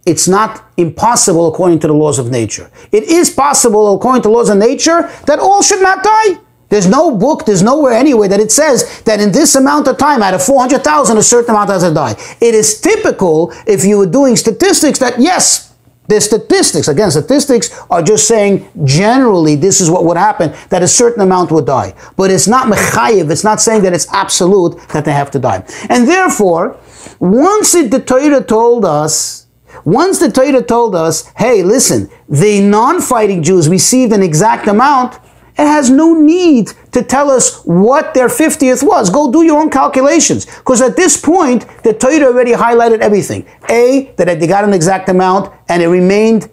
It's 0.07 0.29
not 0.29 0.71
impossible 0.77 1.49
according 1.49 1.79
to 1.81 1.87
the 1.87 1.95
laws 1.95 2.19
of 2.19 2.31
nature. 2.31 2.71
It 2.93 3.05
is 3.05 3.31
possible 3.31 3.95
according 3.97 4.23
to 4.23 4.29
laws 4.29 4.51
of 4.51 4.59
nature 4.59 5.11
that 5.27 5.39
all 5.39 5.63
should 5.63 5.81
not 5.81 6.03
die. 6.03 6.41
There's 6.69 6.89
no 6.89 7.17
book, 7.17 7.45
there's 7.47 7.63
nowhere 7.63 7.93
anywhere 7.93 8.29
that 8.29 8.41
it 8.41 8.51
says 8.51 9.03
that 9.03 9.21
in 9.21 9.33
this 9.33 9.55
amount 9.55 9.87
of 9.87 9.97
time, 9.97 10.23
out 10.23 10.35
of 10.35 10.45
400,000, 10.45 11.17
a 11.17 11.23
certain 11.23 11.51
amount 11.51 11.71
has 11.71 11.85
to 11.85 11.95
die. 11.95 12.17
It 12.41 12.55
is 12.55 12.81
typical 12.81 13.53
if 13.67 13.85
you 13.85 13.99
were 13.99 14.07
doing 14.07 14.37
statistics 14.37 14.99
that 14.99 15.21
yes, 15.21 15.73
the 16.07 16.21
statistics, 16.21 16.89
again, 16.89 17.11
statistics 17.11 17.71
are 17.91 18.03
just 18.03 18.29
saying 18.29 18.69
generally 18.85 19.57
this 19.57 19.81
is 19.81 19.91
what 19.91 20.05
would 20.05 20.17
happen, 20.17 20.53
that 20.69 20.83
a 20.83 20.89
certain 20.89 21.23
amount 21.23 21.51
would 21.51 21.65
die. 21.65 21.95
But 22.17 22.31
it's 22.31 22.47
not 22.47 22.67
mechayiv, 22.67 23.31
it's 23.31 23.45
not 23.45 23.61
saying 23.61 23.83
that 23.85 23.95
it's 23.95 24.13
absolute 24.13 24.77
that 24.89 25.05
they 25.05 25.13
have 25.13 25.31
to 25.31 25.39
die. 25.39 25.65
And 25.89 26.07
therefore, 26.07 26.79
once 27.21 27.75
it, 27.75 27.91
the 27.91 28.01
Torah 28.01 28.43
told 28.43 28.85
us, 28.85 29.44
once 29.85 30.19
the 30.19 30.31
Torah 30.31 30.63
told 30.63 30.95
us, 30.95 31.31
hey, 31.37 31.63
listen, 31.63 32.11
the 32.29 32.61
non-fighting 32.61 33.43
Jews 33.43 33.69
received 33.69 34.13
an 34.13 34.23
exact 34.23 34.67
amount, 34.67 35.15
it 35.57 35.67
has 35.67 35.89
no 35.89 36.15
need 36.15 36.73
to 36.91 37.03
tell 37.03 37.31
us 37.31 37.63
what 37.65 38.13
their 38.13 38.27
50th 38.27 38.83
was. 38.83 39.09
Go 39.09 39.31
do 39.31 39.43
your 39.43 39.61
own 39.61 39.71
calculations. 39.71 40.47
Because 40.47 40.81
at 40.81 40.97
this 40.97 41.21
point, 41.21 41.67
the 41.85 41.93
Torah 41.93 42.27
already 42.27 42.53
highlighted 42.53 43.01
everything. 43.01 43.47
A, 43.69 44.13
that 44.17 44.41
they 44.41 44.47
got 44.49 44.65
an 44.65 44.73
exact 44.73 45.09
amount 45.09 45.53
and 45.69 45.81
it 45.81 45.89
remained 45.89 46.51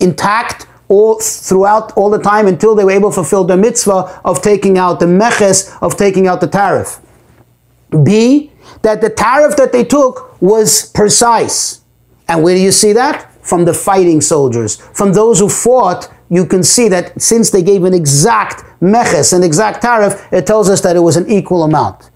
intact 0.00 0.66
all 0.88 1.18
throughout 1.20 1.92
all 1.96 2.10
the 2.10 2.18
time 2.18 2.46
until 2.46 2.74
they 2.74 2.84
were 2.84 2.90
able 2.90 3.08
to 3.10 3.14
fulfill 3.14 3.44
the 3.44 3.56
mitzvah 3.56 4.20
of 4.24 4.42
taking 4.42 4.76
out 4.76 5.00
the 5.00 5.06
meches, 5.06 5.74
of 5.80 5.96
taking 5.96 6.26
out 6.26 6.42
the 6.42 6.46
tariff. 6.46 7.00
B, 8.02 8.52
that 8.82 9.00
the 9.00 9.08
tariff 9.08 9.56
that 9.56 9.72
they 9.72 9.84
took 9.84 10.40
was 10.42 10.90
precise. 10.90 11.80
And 12.28 12.42
where 12.42 12.54
do 12.54 12.60
you 12.60 12.72
see 12.72 12.92
that? 12.92 13.30
From 13.44 13.64
the 13.64 13.74
fighting 13.74 14.20
soldiers, 14.20 14.76
from 14.76 15.12
those 15.12 15.38
who 15.38 15.48
fought 15.48 16.10
you 16.30 16.46
can 16.46 16.62
see 16.62 16.88
that 16.88 17.20
since 17.20 17.50
they 17.50 17.62
gave 17.62 17.84
an 17.84 17.92
exact 17.92 18.64
meches, 18.80 19.32
an 19.32 19.42
exact 19.42 19.82
tariff, 19.82 20.26
it 20.32 20.46
tells 20.46 20.70
us 20.70 20.80
that 20.80 20.96
it 20.96 21.00
was 21.00 21.16
an 21.16 21.30
equal 21.30 21.62
amount. 21.62 22.10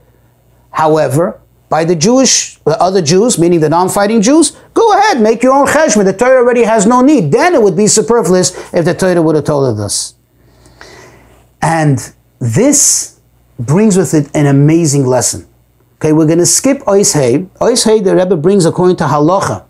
However, 0.71 1.41
by 1.69 1.85
the 1.85 1.95
Jewish, 1.95 2.59
the 2.65 2.81
other 2.81 3.03
Jews, 3.03 3.39
meaning 3.39 3.61
the 3.61 3.69
non-fighting 3.69 4.23
Jews, 4.23 4.53
go 4.73 4.99
ahead, 4.99 5.21
make 5.21 5.43
your 5.43 5.53
own 5.53 5.67
cheshbon. 5.67 6.05
The 6.05 6.15
Torah 6.15 6.39
already 6.39 6.65
has 6.65 6.87
no 6.87 7.03
need. 7.03 7.31
Then 7.31 7.55
it 7.55 7.63
would 7.63 7.77
be 7.77 7.87
superfluous 7.87 8.57
if 8.73 8.87
the 8.87 8.95
Torah 8.95 9.21
would 9.21 9.35
have 9.35 9.45
told 9.45 9.65
us 9.67 9.77
this. 9.77 10.15
And 11.61 11.99
this 12.39 13.21
brings 13.59 13.97
with 13.97 14.15
it 14.15 14.31
an 14.35 14.47
amazing 14.47 15.05
lesson. 15.05 15.47
Okay, 15.97 16.13
we're 16.13 16.27
going 16.27 16.39
to 16.39 16.47
skip 16.47 16.79
Ois 16.87 17.13
Hay. 17.15 17.47
Ois 17.61 17.85
Hay, 17.85 18.01
the 18.01 18.17
Rebbe 18.17 18.37
brings 18.37 18.65
according 18.65 18.97
to 18.97 19.05
Halacha, 19.05 19.65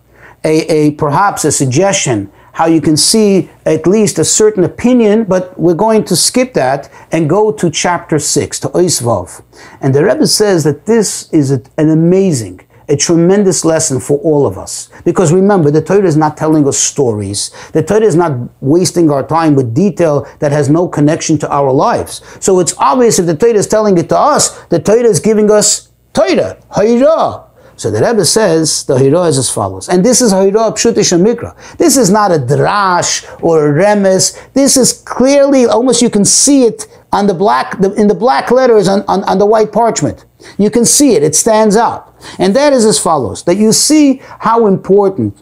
a, 0.49 0.67
a 0.69 0.91
perhaps 0.93 1.45
a 1.45 1.53
suggestion 1.53 2.33
how 2.53 2.67
you 2.67 2.81
can 2.81 2.97
see 2.97 3.49
at 3.67 3.87
least 3.87 4.19
a 4.19 4.25
certain 4.25 4.65
opinion, 4.65 5.23
but 5.23 5.57
we're 5.61 5.75
going 5.75 6.03
to 6.05 6.17
skip 6.17 6.55
that 6.55 6.91
and 7.13 7.31
go 7.31 7.53
to 7.53 7.71
chapter 7.71 8.19
6, 8.19 8.59
to 8.59 8.69
Oisvav. 8.71 9.43
And 9.81 9.95
the 9.95 10.05
Rebbe 10.05 10.27
says 10.27 10.65
that 10.65 10.85
this 10.85 11.33
is 11.33 11.53
an 11.53 11.63
amazing, 11.79 12.67
a 12.89 12.97
tremendous 12.97 13.65
lesson 13.65 14.01
for 14.01 14.19
all 14.19 14.45
of 14.45 14.59
us. 14.59 14.89
Because 15.05 15.33
remember, 15.33 15.71
the 15.71 15.83
Torah 15.83 16.09
is 16.09 16.17
not 16.17 16.37
telling 16.37 16.67
us 16.67 16.77
stories. 16.77 17.53
The 17.75 17.83
Torah 17.85 18.07
is 18.07 18.17
not 18.17 18.33
wasting 18.61 19.09
our 19.09 19.25
time 19.25 19.55
with 19.55 19.73
detail 19.73 20.27
that 20.41 20.51
has 20.51 20.69
no 20.69 20.89
connection 20.89 21.39
to 21.39 21.49
our 21.49 21.71
lives. 21.71 22.23
So 22.41 22.59
it's 22.59 22.75
obvious 22.79 23.21
if 23.21 23.27
the 23.27 23.37
Torah 23.37 23.55
is 23.55 23.69
telling 23.69 23.99
it 23.99 24.09
to 24.09 24.19
us, 24.19 24.65
the 24.65 24.81
Torah 24.81 25.05
is 25.05 25.21
giving 25.21 25.49
us 25.49 25.93
Torah, 26.13 26.59
Hayrah, 26.73 27.48
so 27.79 27.93
the 27.93 28.03
Rebbe 28.03 28.25
says 28.25 28.85
the 28.87 28.99
Hira 28.99 29.23
is 29.23 29.39
as 29.39 29.49
follows, 29.49 29.89
and 29.89 30.05
this 30.05 30.21
is 30.21 30.33
Hira 30.33 30.73
Pshutish 30.73 31.17
Mikra. 31.17 31.55
This 31.77 31.97
is 31.97 32.11
not 32.11 32.33
a 32.33 32.39
drash 32.39 33.25
or 33.41 33.69
a 33.69 33.85
remes. 33.85 34.37
This 34.53 34.77
is 34.77 34.93
clearly, 35.03 35.65
almost 35.65 36.03
you 36.03 36.11
can 36.11 36.25
see 36.25 36.65
it 36.65 36.89
on 37.13 37.29
the 37.29 37.35
black, 37.35 37.75
in 37.97 38.09
the 38.09 38.15
black 38.15 38.51
letters 38.51 38.89
on, 38.89 39.05
on, 39.07 39.23
on 39.25 39.39
the 39.39 39.47
white 39.47 39.73
parchment. 39.73 40.27
You 40.59 40.71
can 40.71 40.85
see 40.85 41.15
it, 41.15 41.23
it 41.23 41.37
stands 41.37 41.77
out. 41.77 42.15
And 42.41 42.55
that 42.57 42.73
is 42.73 42.85
as 42.85 42.99
follows, 42.99 43.45
that 43.45 43.57
you 43.57 43.73
see 43.73 44.21
how 44.41 44.67
important 44.67 45.41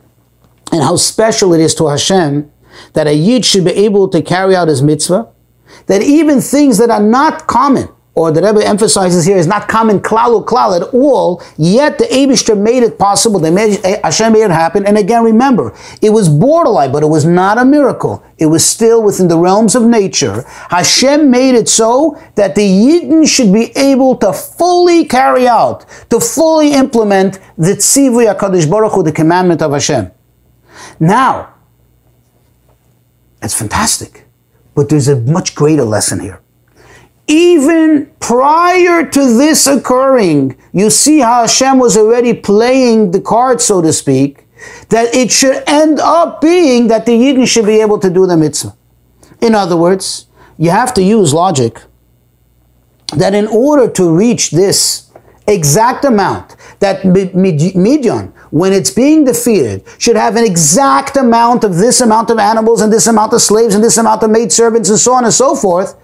and 0.72 0.82
how 0.82 0.96
special 0.96 1.54
it 1.54 1.60
is 1.60 1.74
to 1.76 1.88
Hashem 1.88 2.52
that 2.92 3.06
a 3.06 3.14
Yid 3.14 3.46
should 3.46 3.64
be 3.64 3.70
able 3.70 4.08
to 4.08 4.20
carry 4.20 4.54
out 4.54 4.68
his 4.68 4.82
mitzvah, 4.82 5.32
that 5.86 6.02
even 6.02 6.42
things 6.42 6.76
that 6.76 6.90
are 6.90 7.02
not 7.02 7.46
common, 7.46 7.88
or 8.16 8.32
the 8.32 8.40
Rebbe 8.40 8.66
emphasizes 8.66 9.26
here, 9.26 9.36
is 9.36 9.46
not 9.46 9.68
common 9.68 10.00
klal 10.00 10.42
klal 10.42 10.74
at 10.74 10.94
all, 10.94 11.42
yet 11.58 11.98
the 11.98 12.04
Abishter 12.04 12.58
made 12.58 12.82
it 12.82 12.98
possible. 12.98 13.38
They 13.38 13.50
made, 13.50 13.78
eh, 13.84 14.00
Hashem 14.02 14.32
made 14.32 14.44
it 14.44 14.50
happen. 14.50 14.86
And 14.86 14.96
again, 14.96 15.22
remember, 15.22 15.74
it 16.00 16.10
was 16.10 16.30
borderline, 16.30 16.92
but 16.92 17.02
it 17.02 17.08
was 17.08 17.26
not 17.26 17.58
a 17.58 17.64
miracle. 17.64 18.24
It 18.38 18.46
was 18.46 18.64
still 18.64 19.02
within 19.02 19.28
the 19.28 19.38
realms 19.38 19.74
of 19.74 19.82
nature. 19.82 20.44
Hashem 20.70 21.30
made 21.30 21.56
it 21.56 21.68
so 21.68 22.18
that 22.36 22.54
the 22.54 22.66
Yidden 22.66 23.28
should 23.28 23.52
be 23.52 23.70
able 23.76 24.16
to 24.16 24.32
fully 24.32 25.04
carry 25.04 25.46
out, 25.46 25.84
to 26.08 26.18
fully 26.18 26.72
implement 26.72 27.38
the 27.58 27.72
Tzivui 27.72 28.34
HaKadosh 28.34 28.68
Baruch 28.70 28.92
Hu, 28.92 29.02
the 29.02 29.12
commandment 29.12 29.60
of 29.60 29.72
Hashem. 29.72 30.10
Now, 30.98 31.52
that's 33.40 33.54
fantastic, 33.54 34.26
but 34.74 34.88
there's 34.88 35.08
a 35.08 35.16
much 35.16 35.54
greater 35.54 35.84
lesson 35.84 36.20
here 36.20 36.40
even 37.28 38.10
prior 38.20 39.04
to 39.08 39.36
this 39.36 39.66
occurring, 39.66 40.56
you 40.72 40.90
see 40.90 41.20
how 41.20 41.42
Hashem 41.42 41.78
was 41.78 41.96
already 41.96 42.34
playing 42.34 43.10
the 43.10 43.20
card, 43.20 43.60
so 43.60 43.82
to 43.82 43.92
speak, 43.92 44.46
that 44.88 45.14
it 45.14 45.30
should 45.30 45.62
end 45.66 45.98
up 46.00 46.40
being 46.40 46.88
that 46.88 47.06
the 47.06 47.12
Yidden 47.12 47.46
should 47.46 47.66
be 47.66 47.80
able 47.80 47.98
to 47.98 48.10
do 48.10 48.26
the 48.26 48.36
mitzvah. 48.36 48.76
In 49.40 49.54
other 49.54 49.76
words, 49.76 50.26
you 50.56 50.70
have 50.70 50.94
to 50.94 51.02
use 51.02 51.34
logic 51.34 51.82
that 53.16 53.34
in 53.34 53.46
order 53.48 53.90
to 53.92 54.10
reach 54.10 54.50
this 54.50 55.12
exact 55.46 56.04
amount, 56.04 56.56
that 56.80 57.04
Midian, 57.04 58.32
when 58.50 58.72
it's 58.72 58.90
being 58.90 59.24
defeated, 59.24 59.84
should 59.98 60.16
have 60.16 60.36
an 60.36 60.44
exact 60.44 61.16
amount 61.16 61.62
of 61.62 61.76
this 61.76 62.00
amount 62.00 62.30
of 62.30 62.38
animals 62.38 62.80
and 62.80 62.92
this 62.92 63.06
amount 63.06 63.32
of 63.32 63.42
slaves 63.42 63.74
and 63.74 63.84
this 63.84 63.96
amount 63.96 64.22
of 64.22 64.30
maidservants 64.30 64.90
and 64.90 64.98
so 64.98 65.12
on 65.12 65.24
and 65.24 65.32
so 65.32 65.54
forth, 65.54 65.94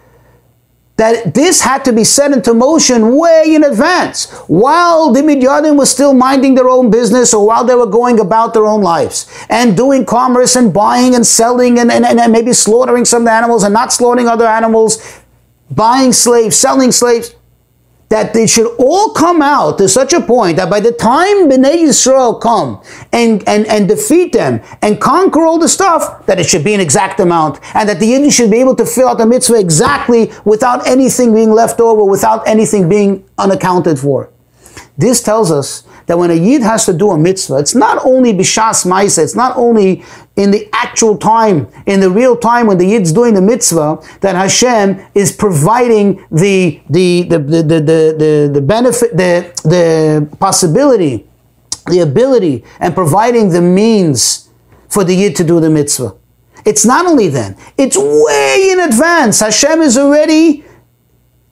that 1.02 1.34
this 1.34 1.60
had 1.60 1.84
to 1.84 1.92
be 1.92 2.04
set 2.04 2.30
into 2.30 2.54
motion 2.54 3.16
way 3.16 3.42
in 3.56 3.64
advance 3.64 4.30
while 4.46 5.12
the 5.12 5.20
Midyanim 5.20 5.76
was 5.76 5.90
still 5.90 6.14
minding 6.14 6.54
their 6.54 6.68
own 6.68 6.92
business 6.92 7.34
or 7.34 7.44
while 7.44 7.64
they 7.64 7.74
were 7.74 7.90
going 8.00 8.20
about 8.20 8.54
their 8.54 8.66
own 8.66 8.82
lives 8.82 9.26
and 9.48 9.76
doing 9.76 10.04
commerce 10.04 10.54
and 10.54 10.72
buying 10.72 11.16
and 11.16 11.26
selling 11.26 11.80
and, 11.80 11.90
and, 11.90 12.04
and 12.06 12.32
maybe 12.32 12.52
slaughtering 12.52 13.04
some 13.04 13.26
animals 13.26 13.64
and 13.64 13.74
not 13.74 13.92
slaughtering 13.92 14.28
other 14.28 14.46
animals, 14.46 15.20
buying 15.72 16.12
slaves, 16.12 16.54
selling 16.54 16.92
slaves 16.92 17.34
that 18.12 18.34
they 18.34 18.46
should 18.46 18.70
all 18.78 19.14
come 19.14 19.40
out 19.40 19.78
to 19.78 19.88
such 19.88 20.12
a 20.12 20.20
point 20.20 20.58
that 20.58 20.68
by 20.68 20.78
the 20.78 20.92
time 20.92 21.48
Bnei 21.48 21.84
Yisrael 21.84 22.38
come 22.38 22.82
and, 23.10 23.42
and, 23.48 23.66
and 23.66 23.88
defeat 23.88 24.34
them 24.34 24.60
and 24.82 25.00
conquer 25.00 25.40
all 25.46 25.58
the 25.58 25.68
stuff, 25.68 26.26
that 26.26 26.38
it 26.38 26.44
should 26.44 26.62
be 26.62 26.74
an 26.74 26.80
exact 26.80 27.20
amount, 27.20 27.58
and 27.74 27.88
that 27.88 28.00
the 28.00 28.06
Yidden 28.06 28.30
should 28.30 28.50
be 28.50 28.60
able 28.60 28.76
to 28.76 28.84
fill 28.84 29.08
out 29.08 29.16
the 29.16 29.24
mitzvah 29.24 29.58
exactly 29.58 30.30
without 30.44 30.86
anything 30.86 31.32
being 31.32 31.52
left 31.52 31.80
over, 31.80 32.04
without 32.04 32.46
anything 32.46 32.86
being 32.86 33.24
unaccounted 33.38 33.98
for. 33.98 34.30
This 34.98 35.22
tells 35.22 35.50
us 35.50 35.84
that 36.12 36.18
when 36.18 36.30
a 36.30 36.34
Yid 36.34 36.60
has 36.60 36.84
to 36.84 36.92
do 36.92 37.10
a 37.10 37.16
mitzvah, 37.16 37.56
it's 37.56 37.74
not 37.74 38.04
only 38.04 38.34
bishas 38.34 38.84
ma'isa, 38.84 39.24
it's 39.24 39.34
not 39.34 39.56
only 39.56 40.04
in 40.36 40.50
the 40.50 40.68
actual 40.74 41.16
time, 41.16 41.66
in 41.86 42.00
the 42.00 42.10
real 42.10 42.36
time 42.36 42.66
when 42.66 42.76
the 42.76 42.84
Yid's 42.84 43.12
doing 43.12 43.32
the 43.32 43.40
mitzvah, 43.40 43.98
that 44.20 44.34
Hashem 44.36 45.02
is 45.14 45.32
providing 45.32 46.22
the, 46.30 46.82
the, 46.90 47.22
the, 47.22 47.38
the, 47.38 47.62
the, 47.62 47.80
the, 47.80 48.50
the 48.52 48.60
benefit, 48.60 49.16
the, 49.16 49.50
the 49.64 50.36
possibility, 50.36 51.26
the 51.86 52.00
ability, 52.00 52.62
and 52.78 52.94
providing 52.94 53.48
the 53.48 53.62
means 53.62 54.50
for 54.90 55.04
the 55.04 55.14
Yid 55.14 55.34
to 55.36 55.44
do 55.44 55.60
the 55.60 55.70
mitzvah. 55.70 56.14
It's 56.66 56.84
not 56.84 57.06
only 57.06 57.28
then, 57.28 57.56
it's 57.78 57.96
way 57.96 58.68
in 58.70 58.80
advance. 58.80 59.40
Hashem 59.40 59.80
is 59.80 59.96
already 59.96 60.62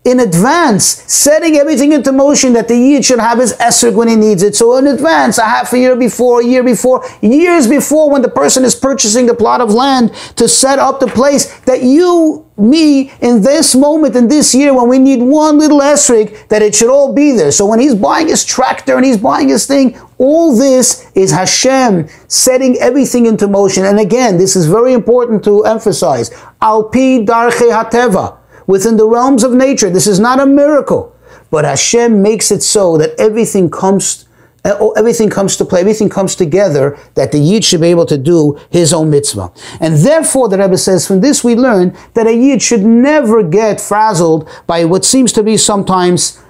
in 0.02 0.18
advance, 0.18 0.86
setting 0.86 1.56
everything 1.56 1.92
into 1.92 2.10
motion 2.10 2.54
that 2.54 2.68
the 2.68 2.76
Yid 2.76 3.04
should 3.04 3.18
have 3.18 3.38
his 3.38 3.52
esrog 3.58 3.94
when 3.94 4.08
he 4.08 4.16
needs 4.16 4.42
it. 4.42 4.56
So 4.56 4.76
in 4.78 4.86
advance, 4.86 5.36
a 5.36 5.42
half 5.42 5.74
a 5.74 5.78
year 5.78 5.94
before, 5.94 6.40
a 6.40 6.44
year 6.44 6.64
before, 6.64 7.04
years 7.20 7.66
before 7.66 8.10
when 8.10 8.22
the 8.22 8.30
person 8.30 8.64
is 8.64 8.74
purchasing 8.74 9.26
the 9.26 9.34
plot 9.34 9.60
of 9.60 9.74
land 9.74 10.14
to 10.36 10.48
set 10.48 10.78
up 10.78 11.00
the 11.00 11.06
place 11.06 11.54
that 11.60 11.82
you, 11.82 12.46
me, 12.56 13.12
in 13.20 13.42
this 13.42 13.74
moment, 13.74 14.16
in 14.16 14.28
this 14.28 14.54
year, 14.54 14.72
when 14.74 14.88
we 14.88 14.98
need 14.98 15.20
one 15.22 15.58
little 15.58 15.80
esrog, 15.80 16.48
that 16.48 16.62
it 16.62 16.74
should 16.74 16.90
all 16.90 17.12
be 17.12 17.32
there. 17.32 17.52
So 17.52 17.66
when 17.66 17.78
he's 17.78 17.94
buying 17.94 18.28
his 18.28 18.42
tractor 18.42 18.96
and 18.96 19.04
he's 19.04 19.18
buying 19.18 19.50
his 19.50 19.66
thing, 19.66 20.00
all 20.16 20.56
this 20.56 21.12
is 21.14 21.30
Hashem 21.30 22.08
setting 22.26 22.78
everything 22.78 23.26
into 23.26 23.46
motion. 23.46 23.84
And 23.84 24.00
again, 24.00 24.38
this 24.38 24.56
is 24.56 24.64
very 24.64 24.94
important 24.94 25.44
to 25.44 25.64
emphasize. 25.64 26.30
Alpi 26.62 27.26
darche 27.26 27.70
hateva 27.70 28.39
within 28.70 28.96
the 28.96 29.06
realms 29.06 29.42
of 29.42 29.52
nature. 29.52 29.90
This 29.90 30.06
is 30.06 30.20
not 30.20 30.38
a 30.38 30.46
miracle, 30.46 31.14
but 31.50 31.64
Hashem 31.64 32.22
makes 32.22 32.52
it 32.52 32.62
so 32.62 32.96
that 32.98 33.18
everything 33.18 33.68
comes 33.68 34.26
uh, 34.62 34.90
everything 34.90 35.30
comes 35.30 35.56
to 35.56 35.64
play, 35.64 35.80
everything 35.80 36.11
comes 36.11 36.37
together 36.37 36.98
that 37.14 37.33
the 37.33 37.38
Yid 37.38 37.64
should 37.64 37.80
be 37.80 37.87
able 37.87 38.04
to 38.04 38.18
do 38.18 38.61
his 38.68 38.92
own 38.92 39.09
mitzvah. 39.09 39.50
And 39.80 39.96
therefore, 39.96 40.50
the 40.50 40.59
Rebbe 40.59 40.76
says, 40.76 41.06
from 41.06 41.22
this 41.22 41.42
we 41.42 41.54
learn 41.54 41.96
that 42.12 42.26
a 42.26 42.35
Yid 42.35 42.61
should 42.61 42.85
never 42.85 43.42
get 43.42 43.80
frazzled 43.80 44.46
by 44.66 44.85
what 44.85 45.06
seems 45.06 45.33
to 45.33 45.42
be 45.42 45.56
sometimes 45.56 46.42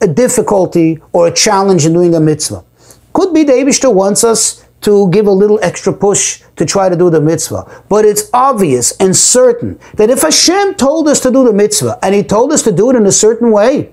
a 0.00 0.08
difficulty 0.08 1.00
or 1.12 1.28
a 1.28 1.32
challenge 1.32 1.86
in 1.86 1.92
doing 1.92 2.16
a 2.16 2.20
mitzvah. 2.20 2.64
Could 3.12 3.32
be 3.32 3.44
the 3.44 3.52
Abishter 3.52 3.94
wants 3.94 4.24
us 4.24 4.64
to 4.80 5.08
give 5.10 5.28
a 5.28 5.32
little 5.32 5.60
extra 5.62 5.92
push 5.92 6.42
to 6.56 6.64
try 6.64 6.88
to 6.88 6.96
do 6.96 7.10
the 7.10 7.20
mitzvah. 7.20 7.84
But 7.88 8.04
it's 8.04 8.30
obvious 8.32 8.92
and 8.98 9.16
certain 9.16 9.78
that 9.94 10.10
if 10.10 10.22
Hashem 10.22 10.74
told 10.74 11.08
us 11.08 11.20
to 11.20 11.30
do 11.30 11.44
the 11.44 11.52
mitzvah 11.52 11.98
and 12.02 12.14
He 12.14 12.22
told 12.22 12.52
us 12.52 12.62
to 12.62 12.72
do 12.72 12.90
it 12.90 12.96
in 12.96 13.06
a 13.06 13.12
certain 13.12 13.50
way, 13.50 13.92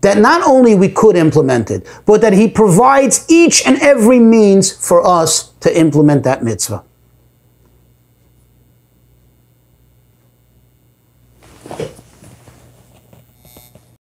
that 0.00 0.18
not 0.18 0.42
only 0.42 0.74
we 0.74 0.88
could 0.88 1.16
implement 1.16 1.70
it, 1.70 1.86
but 2.06 2.20
that 2.22 2.32
He 2.32 2.48
provides 2.48 3.26
each 3.28 3.66
and 3.66 3.76
every 3.82 4.18
means 4.18 4.72
for 4.72 5.06
us 5.06 5.52
to 5.60 5.78
implement 5.78 6.24
that 6.24 6.42
mitzvah. 6.42 6.84